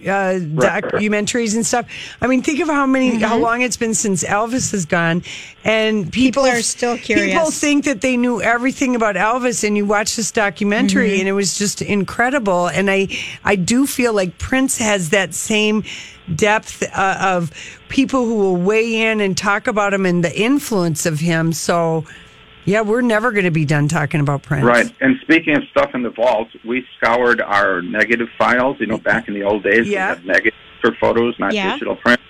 [0.56, 0.82] Right.
[0.82, 1.86] documentaries and stuff.
[2.20, 3.42] I mean, think of how many how Mm-hmm.
[3.42, 5.22] long it's been since Elvis has gone,
[5.64, 7.32] and people, are still curious.
[7.32, 11.20] People think that they knew everything about Elvis, and you watch this documentary, Mhm.
[11.20, 12.66] and it was just incredible.
[12.66, 13.06] And I
[13.44, 15.84] I do feel like Prince has that same
[16.34, 17.52] depth uh, of
[17.88, 21.52] people who will weigh in and talk about him and the influence of him.
[21.52, 22.04] So.
[22.70, 24.64] Yeah, we're never going to be done talking about Prince.
[24.64, 24.90] Right.
[25.00, 28.76] And speaking of stuff in the vault, we scoured our negative files.
[28.78, 30.10] You know, back in the old days, Yeah.
[30.12, 31.72] we had negative for photos, not Yeah.
[31.72, 32.20] digital print.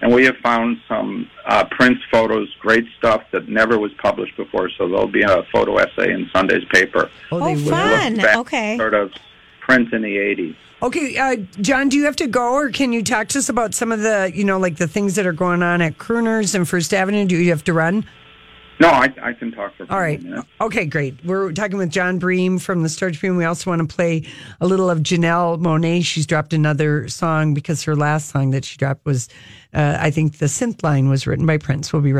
[0.00, 4.68] And we have found some uh, Prince photos, great stuff that never was published before.
[4.76, 7.08] So there'll be a photo essay in Sunday's paper.
[7.30, 8.16] Oh, they Oh, fun.
[8.16, 8.76] Back, Okay.
[8.76, 9.12] Sort of
[9.60, 10.56] Prince in the 80s.
[10.82, 13.74] Okay, uh, John, do you have to go, or can you talk to us about
[13.74, 16.68] some of the, you know, like the things that are going on at Crooners and
[16.68, 17.24] First Avenue?
[17.24, 18.04] Do you have to run?
[18.80, 20.22] No, I, I can talk for a All right.
[20.22, 20.46] minutes.
[20.60, 21.16] Okay, great.
[21.24, 23.36] We're talking with John Bream from the Star Tribune.
[23.36, 24.24] We also want to play
[24.60, 26.04] a little of Janelle Monáe.
[26.04, 29.28] She's dropped another song because her last song that she dropped was,
[29.74, 31.92] uh, I think, the synth line was written by Prince.
[31.92, 32.16] We'll be right.